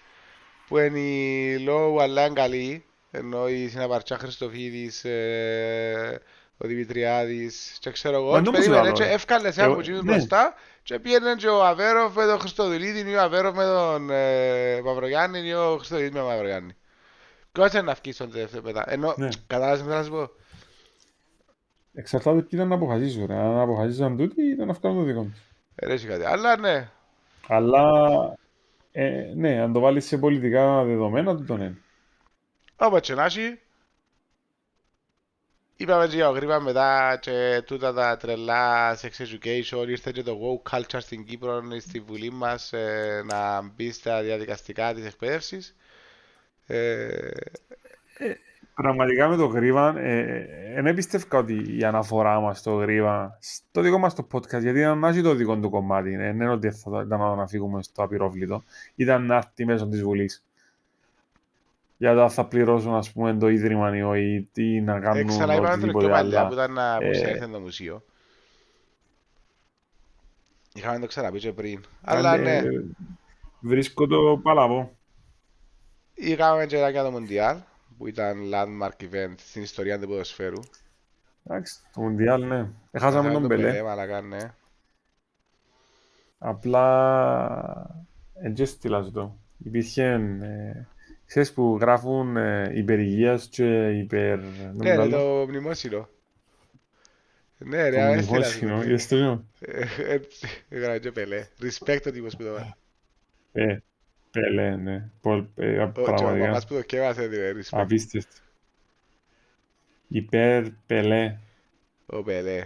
που 0.67 0.78
είναι 0.78 1.00
η 1.00 1.60
Λόου 1.60 2.02
Αλάγκαλη, 2.02 2.86
ενώ 3.12 3.47
η 3.50 3.67
Συναπαρτσά 3.67 4.17
Χριστοφίδης, 4.17 5.06
ε, 5.06 6.21
ο 6.58 6.67
Δημητριάδης 6.67 7.78
και 7.80 7.91
ξέρω 7.91 8.15
εγώ, 8.15 8.32
Μα 8.32 8.38
και 8.38 8.43
νόμως 8.43 8.60
περίμενε 8.60 8.82
λαλώ, 8.84 8.96
και 8.96 9.04
ρε. 9.04 9.12
εύκαλε 9.13 9.52
σε 9.52 9.62
Εγώ- 9.62 9.72
από 9.72 9.80
εκείνους 9.80 10.02
ναι. 10.04 10.12
μπροστά 10.12 10.54
και 10.84 11.00
πήγαινε 11.00 11.36
και 11.36 11.48
ο 11.48 11.65
Αβέροφ 11.65 12.15
με 12.15 12.26
τον 12.26 12.39
Χριστοδουλίδη 12.39 13.10
ή 13.12 13.15
ο 13.15 13.22
Αβέροφ 13.22 13.56
με 13.56 13.63
τον 13.63 14.10
ε, 14.10 14.82
Μαυρογιάννη 14.82 15.39
ή 15.48 15.54
ο 15.54 15.76
Χριστοδουλίδης 15.78 16.13
με 16.13 16.20
τον 16.20 16.30
Μαυρογιάννη. 16.30 16.76
Ποιος 17.52 17.72
είναι 17.72 17.82
να 17.82 17.93
βγει 17.93 18.12
στον 18.12 18.32
τελευταίο 18.32 18.62
μετά. 18.62 18.84
Ενώ, 18.88 19.13
Ναι. 19.17 19.30
κατάλαβες 19.48 19.80
τι 19.80 19.86
θέλω 19.86 19.98
να 19.98 20.04
σου 20.04 20.10
πω; 20.12 20.30
Εξαρτάται 21.93 22.39
ποιοι 22.39 22.50
ήταν 22.54 22.67
να 22.67 22.76
αποφασίσουν. 22.76 23.26
Ρε. 23.26 23.34
Αν 23.36 23.60
αποφασίσαν 23.60 24.17
τούτοι, 24.17 24.43
ήταν 24.43 24.67
να 24.67 24.74
βγάλουν 24.74 24.98
το 24.98 25.04
δικό 25.04 25.22
τους. 25.24 25.39
Ε, 25.76 25.86
ρε, 25.88 25.93
έχει 25.93 26.08
κάτι. 26.08 26.24
Αλλά 26.26 26.58
ναι, 26.58 26.89
Αλλά, 27.48 27.84
ε, 28.91 29.32
ναι, 29.36 29.62
αν 29.62 29.74
το 29.74 29.80
βάλεις 29.80 30.06
σε 30.06 30.17
πολιτικά 30.17 30.84
δεδομένα, 30.84 31.36
τούτο 31.36 31.54
είναι. 31.54 31.78
όπως 32.76 33.00
και 33.02 33.13
να 33.13 33.26
έχει, 33.26 33.60
είπαμε 35.78 36.08
και 36.08 36.16
για 36.16 36.30
ο 36.30 36.32
Γρήπα 36.32 36.60
μετά 36.60 37.18
και 37.22 37.63
τούτα 37.66 37.94
τα 37.94 38.18
τρελά 38.18 38.96
sex 38.96 39.10
education, 39.10 39.88
ήρθε 39.88 40.12
και 40.12 40.24
το 40.24 40.38
woke 40.42 40.78
culture 40.78 41.00
στην 41.00 41.26
Κύπρο, 41.26 41.62
στη 41.80 42.00
Βουλή 42.00 42.32
μας, 42.32 42.74
ε, 42.74 43.24
να 43.26 43.62
μπει 43.62 43.92
στα 43.92 44.22
διαδικαστικά 44.22 44.94
της 44.94 45.06
εκπαίδευσης. 45.06 45.76
Ε, 46.66 47.30
Πραγματικά 48.82 49.28
με 49.28 49.36
το 49.36 49.46
γρίβα, 49.46 49.94
δεν 50.74 50.86
ε, 50.86 50.94
πίστευκα 50.94 51.38
ότι 51.38 51.78
η 51.78 51.84
αναφορά 51.84 52.40
μας 52.40 52.60
στο 52.60 52.74
γρίβα, 52.74 53.38
στο 53.42 53.82
δικό 53.82 53.98
μας 53.98 54.16
το 54.16 54.28
podcast, 54.32 54.62
γιατί 54.62 54.80
ήταν 54.80 55.00
να 55.00 55.08
έχει 55.08 55.22
το 55.22 55.34
δικό 55.34 55.58
του 55.58 55.70
κομμάτι, 55.70 56.13
ε, 56.13 56.18
δεν 56.18 56.36
είναι 56.36 56.50
ότι 56.50 56.72
θα 56.72 57.04
ήταν 57.06 57.20
να 57.20 57.48
φύγουμε 57.48 57.84
στο 57.84 58.04
απειρόβλητο, 58.04 58.63
ήταν 58.96 59.26
να 59.26 59.36
έρθει 59.36 59.66
μέσω 59.66 59.88
της 59.88 60.02
Βουλής. 60.02 60.46
Για 61.97 62.13
το 62.13 62.21
αν 62.21 62.29
θα 62.29 62.45
πληρώσουν 62.47 62.93
ας 62.93 63.12
πούμε 63.12 63.38
το 63.38 63.47
ίδρυμα 63.47 63.97
ή 63.97 64.01
όχι, 64.01 64.49
ή 64.53 64.81
να 64.81 64.95
Ε, 64.95 64.99
κάνουν 64.99 65.27
Ξαναείπαμε 65.27 65.69
το 65.69 65.75
πιο 65.75 65.75
οτιδήποτε 65.77 66.07
παλιά 66.07 66.39
άλλο. 66.39 66.47
που 66.47 66.53
ήταν 66.53 66.73
να 66.73 66.95
Ε, 67.01 67.07
που 67.07 67.13
σε 67.15 67.29
έρθει 67.29 67.47
το 67.51 67.60
μουσείο. 67.60 68.03
Είχαμε 70.73 70.99
το 70.99 71.07
ξαναπεί 71.07 71.39
και 71.39 71.53
πριν. 71.53 71.83
Αλλά 72.01 72.38
ναι, 72.38 72.62
Βρίσκω 73.60 74.07
το 74.07 74.39
παλαβό. 74.43 74.97
είχαμε 76.13 76.65
και 76.65 76.77
ένα 76.77 76.89
για 76.89 77.03
το 77.03 77.12
Μουντιάλ 77.12 77.57
που 77.97 78.07
ήταν 78.07 78.38
landmark 78.53 79.03
event 79.03 79.33
στην 79.38 79.62
ιστορία 79.62 79.99
του 79.99 80.07
ποδοσφαίρου. 80.07 80.60
Εντάξει, 81.43 81.75
το 81.93 82.01
Μουντιάλ, 82.01 82.45
ναι. 82.47 82.69
Έχασαμε 82.91 83.31
τον 83.31 83.47
Πελέ. 83.47 83.83
μαλακά, 83.83 84.21
ναι. 84.21 84.53
Απλά 86.38 86.86
δεν 88.33 88.53
και 88.53 88.65
στείλα 88.65 89.03
σου 89.03 89.12
το. 89.12 89.38
Υπήρχε, 89.57 90.03
ε, 90.41 90.88
ξέρεις 91.28 91.54
που 91.54 91.78
γράφουν 91.82 92.38
ε, 92.38 92.72
υπερ-υγείας 92.74 93.48
και 93.48 93.90
υπερ... 93.90 94.40
Ναι, 94.74 94.96
ρε, 94.96 95.08
το 95.08 95.46
μνημόσυνο. 95.48 96.10
Ναι, 97.58 97.90
ρε, 97.90 97.96
Το 98.06 98.12
έστειλα 98.13 98.44
σου. 98.44 98.66
μνημόσυνο, 98.66 98.84
είδες 98.90 99.08
το 99.08 99.16
νιώ. 99.16 99.46
Ε, 99.60 99.86
έτσι, 99.98 100.48
Έγραψε 100.70 101.00
και 101.00 101.12
πελέ. 101.12 101.48
Respect 101.62 102.02
ο 102.08 102.12
τύπος 102.12 102.36
που 102.36 102.44
το 102.44 102.54
βάλει. 102.54 102.74
Ε, 103.54 103.78
Πελέ, 104.32 104.76
ναι. 104.76 105.10
Πολ- 105.22 105.46
ε, 105.56 105.82
Ο- 105.82 105.92
και 105.92 106.00
ο 106.00 106.04
Πραγματικά, 106.04 106.46
παπάς 106.46 106.66
που 106.68 106.74
το 106.74 106.82
κέβασε, 106.82 107.26
ρε, 107.26 107.52
respect. 107.54 107.80
απίστευτο. 107.80 108.36
Υπερ 110.08 110.63
Πελέ. 110.86 111.38
Ο 112.06 112.24
Πελέ. 112.24 112.63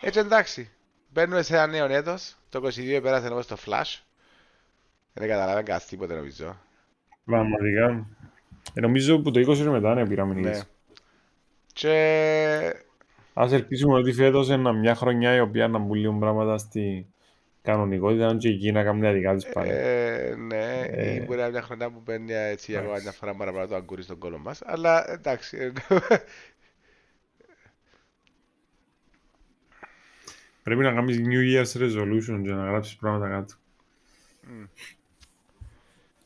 Έτσι 0.00 0.18
εντάξει. 0.18 0.70
Μπαίνουμε 1.12 1.42
σε 1.42 1.54
ένα 1.54 1.66
νέο 1.66 1.84
έτος. 1.92 2.36
Το 2.48 2.58
22 2.66 3.00
πέρασε 3.02 3.28
όμως 3.28 3.46
το 3.46 3.56
Flash. 3.66 3.98
Δεν 5.14 5.28
καταλάβαινε 5.28 5.62
κάτι 5.62 5.84
τίποτε 5.86 6.14
νομίζω. 6.14 6.56
Πραγματικά. 7.24 8.06
Ε, 8.74 8.80
νομίζω 8.80 9.18
που 9.20 9.30
το 9.30 9.40
20 9.40 9.56
είναι 9.58 9.70
μετά, 9.70 9.94
ναι, 9.94 10.06
πήραμε 10.06 10.34
Ναι. 10.34 10.40
νίκες. 10.40 10.66
Και 11.72 12.74
Ας 13.34 13.52
ελπίσουμε 13.52 13.94
ότι 13.98 14.12
φέτος 14.12 14.48
είναι 14.48 14.72
μια 14.72 14.94
χρονιά 14.94 15.34
η 15.34 15.40
οποία 15.40 15.68
να 15.68 15.78
μπουν 15.78 15.94
λίγο 15.96 16.12
πράγματα 16.18 16.58
στη 16.58 17.06
κανονικότητα 17.62 18.36
και 18.36 18.48
εκεί 18.48 18.72
να 18.72 18.82
κάνουν 18.82 19.02
τα 19.02 19.12
δικά 19.12 19.34
τους 19.34 19.44
πάλι. 19.52 19.70
ε, 19.72 20.34
ναι, 20.38 20.80
Ε. 20.80 21.14
ή 21.14 21.20
μπορεί 21.24 21.38
να 21.38 21.42
είναι 21.42 21.50
μια 21.52 21.62
χρονιά 21.62 21.90
που 21.90 22.00
μπαίνει 22.04 22.32
έτσι 22.32 22.76
ακόμα 22.76 22.98
μια 23.02 23.12
φορά 23.12 23.34
παραπάνω 23.34 23.66
το 23.66 23.74
αγκούρι 23.74 24.02
στον 24.02 24.18
κόλλο 24.18 24.38
μας. 24.38 24.62
Αλλά 24.64 25.10
εντάξει. 25.10 25.56
ε, 25.56 25.72
Πρέπει 30.62 30.82
να 30.82 30.92
κάνεις 30.92 31.18
New 31.20 31.42
Year's 31.54 31.80
Resolution 31.82 32.40
και 32.42 32.50
να 32.52 32.64
γράψεις 32.64 32.96
πράγματα 32.96 33.28
κάτω. 33.28 33.54
Μμ. 34.42 34.64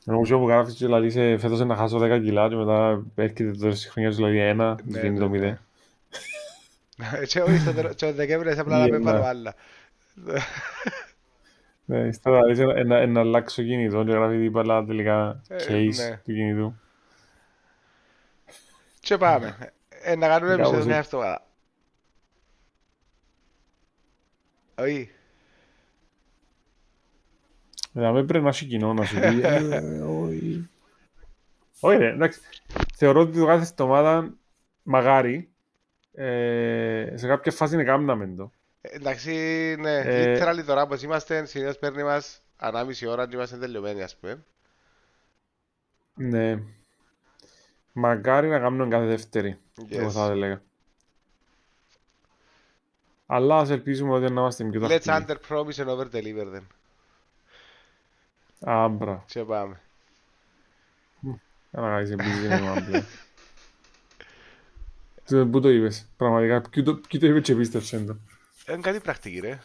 Νομίζω 0.09 0.39
που 0.39 0.49
γράφεις 0.49 0.75
και 0.75 0.85
δηλαδή 0.85 1.11
σε 1.11 1.39
φέτος 1.39 1.61
να 1.61 1.77
χάσω 1.77 1.99
10 1.99 2.21
κιλά 2.23 2.49
και 2.49 2.55
μετά 2.55 3.03
έρχεται 3.15 3.51
το 3.51 3.59
τέλος 3.59 3.75
της 3.81 3.89
χρονιάς 3.91 4.17
δηλαδή 4.17 4.39
ένα, 4.39 4.77
Ναι, 4.85 4.99
σβήνει 4.99 5.13
ναι, 5.13 5.19
το 5.19 5.25
ναι. 5.25 5.31
μηδέν. 5.31 5.59
Και 7.29 7.41
όχι 7.41 7.59
στο 7.59 7.73
τέλος- 7.73 7.93
στο 7.93 8.13
Δεκέμβρη 8.13 8.51
είσαι 8.51 8.61
απλά 8.61 8.79
να 8.79 8.85
Ή 8.87 8.91
μην 8.91 9.03
πάρω 9.05 9.17
ένα. 9.19 9.29
άλλα. 9.29 9.55
Ναι, 11.85 12.13
στα 12.13 12.31
δηλαδή 12.43 12.65
να- 12.65 12.85
να- 12.85 13.07
να 13.07 13.21
αλλάξω 13.21 13.63
κινητό 13.63 14.05
και 14.05 14.11
γράφει 14.13 14.37
δίπλα 14.37 14.85
τελικά 14.85 15.43
Ε, 15.49 15.57
case 15.69 15.97
ναι. 15.97 16.17
του 16.25 16.33
κινητού. 16.33 16.75
Και 19.01 19.17
πάμε. 19.17 19.57
Ε, 20.03 20.17
να 20.17 20.29
κάνουμε 20.29 20.51
Κάπως 20.51 20.67
επεισόδιο 20.67 20.85
μια 20.87 20.97
έτσι. 20.97 21.11
εβδομάδα. 21.17 21.43
Όχι. 24.79 25.11
Δηλαδή 27.97 28.25
πρέπει 28.25 28.45
να 28.45 28.51
έχει 28.51 28.67
κοινό 28.67 28.93
να 28.95 29.05
σου 29.05 29.21
πει 29.21 29.41
«Ε, 29.43 30.01
όχι». 30.01 30.69
Όχι 31.81 31.97
ρε, 31.97 32.09
εντάξει. 32.09 32.41
Θεωρώ 32.97 33.21
ότι 33.21 33.39
το 33.39 33.47
κάθε 33.47 33.63
εβδομάδα 33.63 34.35
μαγάρι 34.83 35.49
ε, 36.13 37.13
σε 37.15 37.27
κάποια 37.27 37.53
φάση 37.53 37.75
είναι 37.75 37.85
κάμναμε 37.85 38.27
το. 38.37 38.51
Ε, 38.81 38.89
Εντάξει, 38.97 39.33
ναι, 39.79 39.97
Ε, 39.99 40.39
literally 40.39 40.65
τώρα 40.67 40.83
όπως 40.83 41.03
είμαστε, 41.03 41.45
συνήθως 41.45 41.79
παίρνει 41.79 42.03
μας 42.03 42.43
ανάμιση 42.57 43.07
ώρα 43.07 43.29
και 43.29 43.37
είμαστε 43.37 43.57
τελειωμένοι 43.57 44.03
ας 44.03 44.17
πούμε. 44.17 44.45
Ναι. 46.15 46.59
Μακάρι 47.93 48.49
να 48.49 48.59
κάνουμε 48.59 48.89
κάθε 48.89 49.07
Δεύτερη. 49.07 49.59
Εγώ 49.89 50.11
θα 50.11 50.27
Yes. 50.27 50.31
έλεγα. 50.31 50.63
Αλλά 53.27 53.57
ας 53.57 53.71
ελπίζουμε 53.71 54.13
ότι 54.13 54.33
να 54.33 54.41
είμαστε 54.41 54.65
πιο 54.65 54.81
Let's 54.85 54.89
τακτικοί. 55.05 55.11
under 55.11 55.37
promise 55.49 55.85
and 55.85 55.89
over 55.89 56.07
deliver 56.13 56.57
then. 56.57 56.63
Άμπρα. 58.69 59.25
Και 59.27 59.43
πάμε. 59.45 59.81
Κάνα 61.73 61.89
κάνεις 61.89 62.11
εμπίζεις 62.11 62.49
με 62.49 62.55
εμάς 62.55 62.85
πλέον. 62.85 63.05
Το- 65.29 65.47
Πού 65.47 65.61
το 65.61 65.69
είπες, 65.69 66.09
πραγματικά, 66.17 66.61
ποιο 66.71 66.83
το, 66.83 66.95
ποιο 67.09 67.19
το 67.21 67.27
είπε 67.27 67.41
και 67.41 67.55
πίστεψε 67.55 67.99
το. 68.05 68.17
Είναι 68.69 68.81
κάτι 68.81 69.01
πρακτική 69.01 69.41
ρε. 69.41 69.59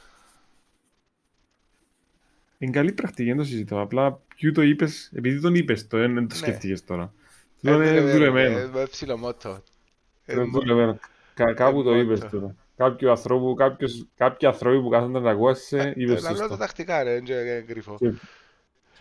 Είναι 2.57 2.71
καλή 2.71 2.91
πρακτική, 2.91 3.27
δεν 3.29 3.37
το 3.37 3.43
συζητώ. 3.43 3.79
Απλά 3.81 4.19
ποιο 4.35 4.51
το 4.51 4.61
είπες, 4.61 5.11
επειδή 5.15 5.41
τον 5.41 5.55
είπες 5.55 5.87
το, 5.87 5.97
δεν 5.97 6.13
δεν 6.13 6.27
το 6.27 6.35
Ναι. 6.35 6.41
σκέφτηκες 6.41 6.83
τώρα. 6.83 7.13
Ε, 7.61 7.71
Το 7.71 7.81
είναι 7.83 8.11
δουλεμένο. 8.11 8.57
ε, 8.57 8.65
Με 8.73 8.85
ψηλό 8.85 9.17
μότο. 9.17 9.63
Ε, 10.25 10.33
Είναι 10.33 10.43
δουλεμένο. 10.43 10.99
Κα- 11.33 11.53
Κάπου 11.53 11.83
το 11.83 11.89
μόνο 11.89 12.01
είπες 12.01 12.19
το. 12.19 12.29
τώρα. 12.29 12.55
Κάποιοι 12.77 13.09
ανθρώπου, 13.09 13.53
κάποιος, 13.53 14.05
κάποιοι 14.17 14.47
άνθρωποι 14.47 14.81
που 14.81 14.89
κάθονται 14.89 15.19
να 15.19 15.31
ακούασαι, 15.31 15.93
είπες 15.95 16.17
Ε, 16.19 16.21
Λαλό 16.21 16.35
τα 16.37 16.41
σωστό. 16.43 16.57
τακτικά 16.57 17.03
ρε, 17.03 17.13
δεν 17.13 17.25
είναι 17.25 17.63
κρυφό. 17.67 17.97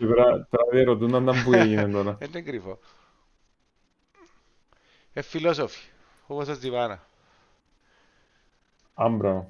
Και- 0.01 0.07
Και 0.07 0.13
πρέπει 0.13 0.45
πρέπει 0.49 0.75
να 0.77 0.83
ρωτούν 0.83 1.15
αν 1.15 1.23
ήταν 1.23 1.43
που 1.43 1.53
έγινε 1.53 1.87
τώρα. 1.89 2.13
Δεν 2.19 2.29
είναι 2.29 2.41
κρυφό. 2.41 2.79
Ε, 5.13 5.21
φιλόσοφοι, 5.21 5.89
όπως 6.27 6.47
ο 6.47 6.57
Τζιβάνα. 6.57 7.03
Άμπρα. 8.93 9.47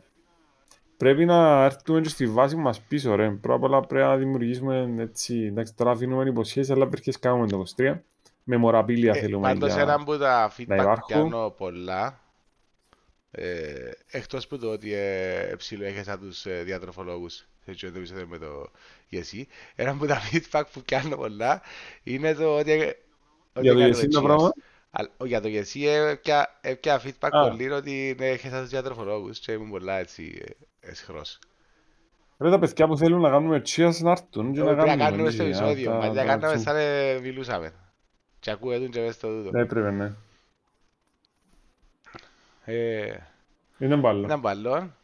Πρέπει 0.97 1.25
να 1.25 1.63
έρθουμε 1.63 2.01
και 2.01 2.09
στη 2.09 2.27
βάση 2.27 2.55
μας 2.55 2.81
πίσω, 2.81 3.15
ρε. 3.15 3.29
Πρώτα 3.29 3.55
απ' 3.55 3.63
όλα 3.63 3.81
πρέπει 3.81 4.05
να 4.07 4.17
δημιουργήσουμε 4.17 4.95
έτσι. 4.97 5.45
Εντάξει, 5.45 5.75
τώρα 5.75 5.91
αφήνουμε 5.91 6.29
υποσχέσεις, 6.29 6.71
αλλά 6.71 6.87
πρέπει 6.87 7.11
να 7.13 7.19
κάνουμε 7.29 7.47
το 7.47 7.57
23. 7.57 8.03
Με 8.43 8.57
μοραπήλια 8.57 9.13
Ε, 9.15 9.19
θέλουμε 9.19 9.47
Πάντως 9.47 9.73
για... 9.73 9.81
ένα 9.81 9.93
από 9.93 10.17
τα 10.17 10.49
feedback 10.51 10.65
που 10.67 10.73
υπάρχουν. 10.73 11.05
πιάνω 11.29 11.49
πολλά 11.49 12.19
ε, 13.31 13.91
εκτός 14.11 14.47
που 14.47 14.57
το 14.59 14.67
ότι 14.71 14.93
ε, 14.93 15.53
ψιλοέχεσα 15.57 16.17
τους 16.19 16.45
ε, 16.45 16.63
διατροφολόγους 16.63 17.33
σε 17.65 17.71
αυτό 17.71 17.91
το 17.91 17.97
επεισόδιο 17.97 18.27
με 18.27 18.37
το 18.37 18.71
Γεσί 19.07 19.47
ένα 19.75 19.91
από 19.91 20.05
τα 20.05 20.19
feedback 20.31 20.63
που 20.73 20.81
πιάνω 20.81 21.15
πολλά 21.15 21.61
είναι 22.03 22.33
το 22.33 22.55
ότι, 22.57 22.71
ότι 23.53 23.61
Για 23.61 23.73
το 23.73 23.79
έκανα 23.79 23.87
Γεσί 23.87 24.07
το 24.07 24.19
cheers. 24.19 24.23
πράγμα; 24.23 24.51
Αλλά, 24.91 25.09
ο, 25.17 25.25
για 25.25 25.41
το 25.41 25.47
Γεσί 25.47 25.85
έπια, 25.87 26.57
έπια 26.61 27.01
feedback 27.05 27.29
Α. 27.31 27.49
πολύ 27.49 27.71
ότι 27.71 28.15
ναι, 28.19 28.27
έχεσα 28.29 28.59
τους 28.61 28.69
διατροφολόγους 28.69 29.39
και 29.39 29.51
ήμουν 29.51 29.69
πολλά 29.69 29.97
έτσι 29.97 30.41
ε, 30.79 30.89
εσχρός. 30.89 31.39
Ρε 32.39 32.49
τα 32.49 32.59
παιδιά 32.59 32.87
που 32.87 32.97
θέλουν 32.97 33.21
να 33.21 33.29
κάνουμε 33.29 33.61
cheers 33.65 33.95
να 33.99 34.11
έρθουν 34.11 34.53
και 34.53 34.59
να 34.59 34.65
Πρέπει 34.65 34.79
να 34.79 34.85
κάνουμε. 34.85 35.03
κάνουμε 35.09 35.29
στο 35.31 35.43
έτσι, 35.43 35.61
επεισόδιο, 35.63 35.91
τα- 35.91 35.97
μα 35.97 36.01
τα- 36.07 36.13
να 36.13 36.25
κάναμε 36.25 36.53
τα- 36.53 36.59
σαν 36.59 36.75
ε, 36.75 37.19
μιλούσαμε. 37.19 37.73
Και 38.39 38.51
ακούγεται 38.51 38.85
και 38.87 38.99
μες 39.01 39.13
στο 39.15 39.27
τούτο. 39.27 39.51
Ναι, 39.57 39.65
πρέπει, 39.65 39.91
ναι. 39.91 40.13
Ε, 42.65 43.13
Είναι 43.77 43.95
μπάλλο. 43.95 44.25
Ήταν 44.25 44.39
μπαλόν. 44.39 44.95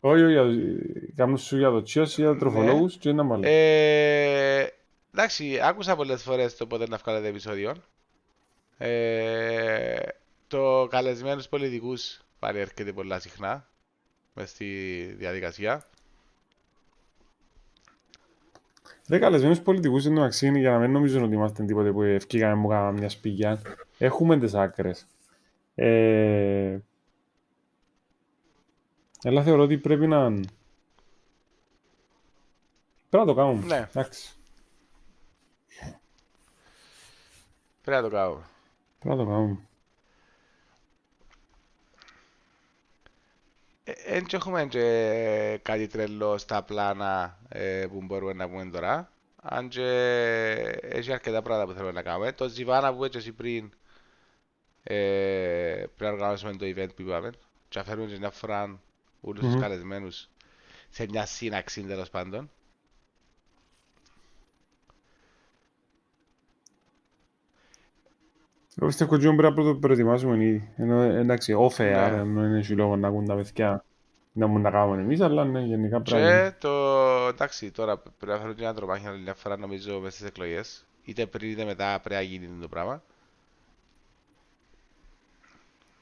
Όχι, 0.00 0.22
όχι, 0.22 0.32
για 0.32 0.42
το- 0.42 1.12
κάνουν 1.16 1.38
σου 1.38 1.58
για 1.58 1.70
το 1.70 1.76
cheers 1.88 2.08
ή 2.08 2.20
για 2.22 2.36
τροφολόγους 2.36 2.96
και 2.96 3.08
είναι 3.08 3.22
μπάλλο. 3.22 3.42
Ε, 3.46 4.66
εντάξει, 5.14 5.60
άκουσα 5.62 5.96
πολλές 5.96 6.22
φορές 6.22 6.56
το 6.56 6.66
πότε 6.66 6.88
να 6.88 6.96
βγάλετε 6.96 7.28
επεισόδιο. 7.28 7.74
Ε, 8.78 9.96
το 10.46 10.86
καλεσμένους 10.90 11.48
πολιτικούς 11.48 12.20
πάλι 12.38 12.58
έρχεται 12.58 12.92
πολλά 12.92 13.18
συχνά 13.20 13.68
μες 14.34 14.50
στη 14.50 14.64
διαδικασία. 15.18 15.84
Ρε 19.08 19.18
καλεσμένους 19.18 19.60
πολιτικούς 19.60 20.04
είναι 20.04 20.24
αξίνη 20.24 20.58
για 20.60 20.70
να 20.70 20.78
μην 20.78 20.90
νομίζουν 20.90 21.22
ότι 21.22 21.34
είμαστε 21.34 21.64
τίποτε 21.64 21.92
που 21.92 22.02
ευκήκαμε 22.02 22.54
μου 22.54 22.68
κάναμε 22.68 22.98
μια 22.98 23.08
σπηγιά. 23.08 23.60
Έχουμε 23.98 24.38
τις 24.38 24.54
άκρες. 24.54 25.06
Ε... 25.74 26.78
Αλλά 29.22 29.42
θεωρώ 29.42 29.62
ότι 29.62 29.78
πρέπει 29.78 30.06
να... 30.06 30.30
Πρέπει 33.08 33.26
να 33.26 33.34
το 33.34 33.34
κάνουμε. 33.34 33.66
Ναι. 33.66 33.88
Εντάξει. 33.94 34.34
Πρέπει 37.82 38.02
να 38.02 38.08
το 38.08 38.14
κάνουμε. 38.16 38.42
Πρέπει 38.98 39.16
να 39.16 39.24
το 39.24 39.30
κάνουμε. 39.30 39.58
Δεν 44.06 44.26
έχουμε 44.32 44.66
και 44.66 45.58
κάτι 45.62 45.86
τρελό 45.86 46.38
στα 46.38 46.62
πλάνα 46.62 47.38
ε, 47.48 47.86
που 47.92 48.02
μπορούμε 48.02 48.32
να 48.32 48.48
πούμε 48.48 48.64
τώρα. 48.64 49.12
Αν 49.42 49.68
και 49.68 49.82
έχει 50.82 51.12
αρκετά 51.12 51.42
πράγματα 51.42 51.66
που 51.66 51.72
θέλουμε 51.72 51.92
να 51.92 52.02
κάνουμε. 52.02 52.32
Το 52.32 52.48
Ζιβάνα 52.48 52.94
που 52.94 53.04
έτσι 53.04 53.18
εσύ 53.18 53.32
πριν 53.32 53.64
ε, 53.64 53.70
πρέπει 54.84 55.94
να 55.98 56.10
οργανώσουμε 56.10 56.52
το 56.52 56.66
event 56.66 56.88
που 56.96 57.02
είπαμε. 57.02 57.30
Και 57.68 57.78
να 57.78 57.84
φέρουμε 57.84 58.06
και 58.06 58.18
μια 58.18 58.30
φορά 58.30 58.80
όλους 59.20 59.40
τους 59.44 59.52
Μμμ. 59.54 59.60
καλεσμένους 59.60 60.28
σε 60.90 61.06
μια 61.10 61.26
σύναξη 61.26 61.82
τέλος 61.82 62.10
πάντων. 62.10 62.50
Εγώ 68.78 68.86
πιστεύω 68.86 69.14
ότι 69.14 69.34
πρέπει 69.34 69.60
να 69.60 69.64
το 69.64 69.74
προετοιμάσουμε 69.74 70.44
ήδη. 70.44 70.68
Ενώ, 70.76 71.00
εντάξει, 71.00 71.54
off 71.58 71.76
air, 71.80 72.10
Ναι. 72.10 72.16
ενώ 72.20 72.44
είναι 72.44 72.62
σου 72.62 72.76
λόγο 72.76 72.96
να 72.96 73.08
ακούν 73.08 73.26
τα 73.26 73.34
παιδιά 73.34 73.84
να 74.32 74.46
μου 74.46 74.58
να 74.58 74.70
κάνουμε 74.70 75.02
εμείς, 75.02 75.20
αλλά 75.20 75.44
ναι, 75.44 75.60
γενικά 75.60 76.00
πρέπει. 76.00 76.22
Και 76.22 76.52
το, 76.58 76.70
εντάξει, 77.28 77.70
τώρα 77.70 77.98
πρέπει 77.98 78.32
να 78.32 78.38
φέρω 78.38 78.52
και 78.52 78.62
ένα 78.62 78.74
τρομάχι 78.74 79.06
άλλη 79.06 79.22
μια 79.22 79.34
φορά 79.34 79.56
νομίζω 79.56 80.00
μέσα 80.00 80.16
στις 80.16 80.26
εκλογές. 80.28 80.84
Είτε 81.04 81.26
πριν 81.26 81.50
είτε 81.50 81.64
μετά 81.64 82.00
πρέπει 82.02 82.14
να 82.14 82.20
γίνει 82.28 82.48
το 82.60 82.68
πράγμα. 82.68 83.02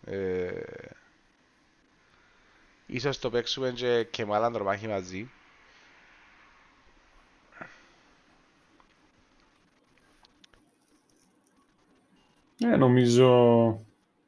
Ε, 0.05 0.50
ίσως 2.86 3.18
το 3.18 3.30
παίξουμε 3.30 3.70
και, 3.70 4.05
και 4.11 4.26
με 4.26 4.34
άλλα 4.34 4.50
τρομάχι 4.50 4.88
μαζί. 4.88 5.30
Ναι, 12.57 12.76
νομίζω, 12.76 13.28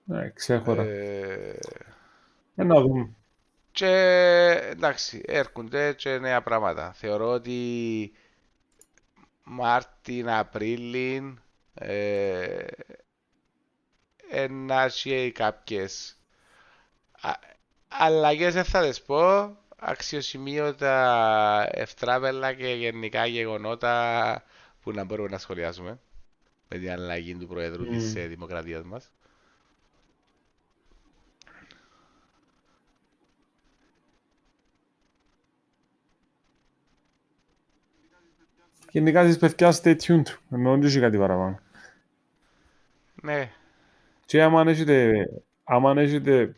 ναι, 0.04 0.30
ξέχωρα. 0.30 0.82
Ε, 0.82 1.58
Ε, 2.54 2.64
να 2.64 2.80
δούμε. 2.80 3.10
Και 3.72 3.88
εντάξει, 4.70 5.22
έρχονται 5.26 5.92
και 5.94 6.18
νέα 6.18 6.42
πράγματα. 6.42 6.92
Θεωρώ 6.92 7.28
ότι 7.30 8.12
Μάρτιν, 9.44 10.30
Απρίλιν 10.30 11.40
ε, 11.74 12.66
να 14.50 14.82
έχει 14.82 15.32
κάποιες 15.34 16.16
α- 17.20 17.38
αλλαγές 17.88 18.54
δεν 18.54 18.64
θα 18.64 18.88
τις 18.88 19.02
πω 19.02 19.56
αξιοσημείωτα 19.76 21.68
ευτράβελα 21.70 22.52
και 22.52 22.66
γενικά 22.68 23.26
γεγονότα 23.26 24.42
που 24.82 24.92
να 24.92 25.04
μπορούμε 25.04 25.28
να 25.28 25.38
σχολιάσουμε 25.38 25.98
με 26.68 26.78
την 26.78 26.90
αλλαγή 26.90 27.34
του 27.34 27.46
Προέδρου 27.46 27.86
της 27.86 28.04
Μμμ. 28.14 28.16
ε, 28.16 28.26
Δημοκρατίας 28.26 28.82
μας. 28.84 29.10
Γενικά 38.90 39.22
στις 39.22 39.38
παιδιά 39.38 39.74
stay 39.82 39.96
tuned, 40.00 40.26
ενώ 40.50 40.70
δεν 40.70 40.82
έχει 40.82 41.00
κάτι 41.00 41.18
παραπάνω. 41.18 41.60
Ναι, 43.22 43.52
Και 44.24 44.42
άμα 44.42 44.64
έχετε, 44.66 45.28
άμα 45.64 46.00
έχετε 46.00 46.54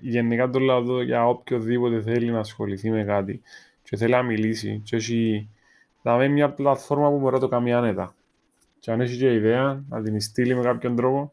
γενικά 0.00 0.50
το 0.50 0.58
λέω 0.58 0.76
εδώ 0.76 1.02
για 1.02 1.28
οποιοδήποτε 1.28 2.02
θέλει 2.02 2.30
να 2.30 2.38
ασχοληθεί 2.38 2.90
με 2.90 3.04
κάτι 3.04 3.42
και 3.82 3.96
θέλει 3.96 4.12
να 4.12 4.22
μιλήσει 4.22 4.80
και 4.84 4.96
έχει 4.96 5.48
να 6.02 6.16
με 6.16 6.28
μια 6.28 6.50
πλατφόρμα 6.50 7.10
που 7.10 7.18
μπορεί 7.18 7.34
να 7.34 7.40
το 7.40 7.48
κάνει 7.48 7.72
άνετα. 7.72 8.14
Και 8.78 8.90
αν 8.90 9.00
έχει 9.00 9.18
και 9.18 9.34
ιδέα 9.34 9.84
να 9.88 10.02
την 10.02 10.20
στείλει 10.20 10.54
με 10.54 10.62
κάποιον 10.62 10.96
τρόπο, 10.96 11.32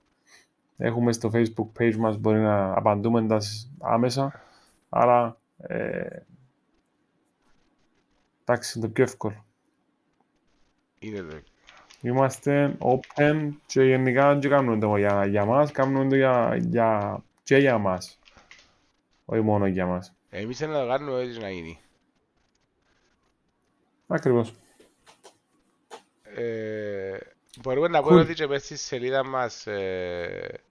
έχουμε 0.77 1.11
στο 1.11 1.29
facebook 1.33 1.67
page 1.79 1.95
μας, 1.95 2.17
μπορεί 2.17 2.39
να 2.39 2.73
απαντούμε 2.73 3.27
τα 3.27 3.39
σ- 3.39 3.67
άμεσα. 3.79 4.41
Άρα, 4.89 5.37
ε, 5.57 6.19
εντάξει, 8.45 8.77
είναι 8.77 8.87
το 8.87 8.93
πιο 8.93 9.03
εύκολο. 9.03 9.45
είναι 10.99 11.21
το 11.21 11.35
Είμαστε 12.01 12.77
open 12.79 13.49
και 13.65 13.83
γενικά 13.83 14.35
δεν 14.35 14.49
κάνουμε 14.49 14.79
το 14.79 14.97
για, 14.97 15.25
για 15.25 15.45
μας, 15.45 15.71
κάνουμε 15.71 16.09
το 16.09 16.15
για, 16.15 16.55
για, 16.59 17.23
και 17.43 17.57
για 17.57 17.77
μας. 17.77 18.19
Όχι 19.25 19.41
μόνο 19.41 19.67
για 19.67 19.85
μας. 19.85 20.13
Εμείς 20.29 20.59
να 20.59 20.79
το 20.81 20.87
κάνουμε 20.87 21.21
έτσι 21.21 21.39
να 21.39 21.49
γίνει. 21.49 21.79
Ακριβώς. 24.07 24.53
Ε, 26.23 27.17
μπορούμε 27.61 27.87
να 27.87 28.03
πούμε 28.03 28.21
Cool. 28.21 28.23
ότι 28.23 28.33
και 28.33 28.47
μέσα 28.47 28.65
στη 28.65 28.75
σελίδα 28.77 29.25
μας 29.25 29.67
ε, 29.67 30.61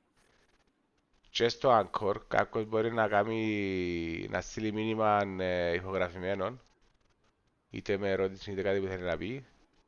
και 1.30 1.48
στο 1.48 1.70
Anchor 1.80 2.14
κάποιος 2.28 2.66
μπορεί 2.66 2.92
να 2.92 3.08
κάνει 3.08 4.26
να 4.30 4.40
στείλει 4.40 4.72
μήνυμα 4.72 5.22
ε, 5.38 5.72
ηχογραφημένο 5.72 6.58
είτε 7.70 7.96
με 7.96 8.10
ερώτηση 8.10 8.50
είτε 8.50 8.62
κάτι 8.62 8.80
που 8.80 8.86
θέλει 8.86 9.02
να 9.02 9.16
πει 9.16 9.44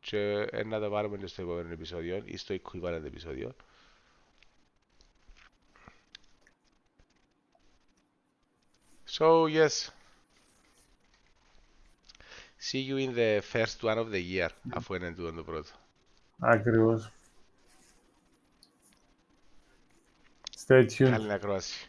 και 0.08 0.46
ε, 0.50 0.64
να 0.64 0.80
το 0.80 0.90
πάρουμε 0.90 1.16
και 1.16 1.26
στο 1.26 1.42
επόμενο 1.42 1.72
επεισόδιο 1.72 2.22
ή 2.24 2.36
στο 2.36 2.54
equivalent 2.54 3.02
επεισόδιο. 3.04 3.54
So 9.18 9.46
yes. 9.46 9.90
See 12.58 12.82
you 12.88 12.96
in 12.96 13.14
the 13.14 13.40
first 13.52 13.82
one 13.82 13.98
of 13.98 14.10
the 14.10 14.22
year, 14.32 14.48
αφού 14.70 14.94
είναι 14.94 15.12
τούτο 15.12 15.32
το 15.32 15.42
πρώτο. 15.42 15.70
Ακριβώς. 16.38 17.12
Stay 20.66 20.86
tuned. 20.86 21.10
Καλή 21.10 21.32
ακρόαση. 21.32 21.88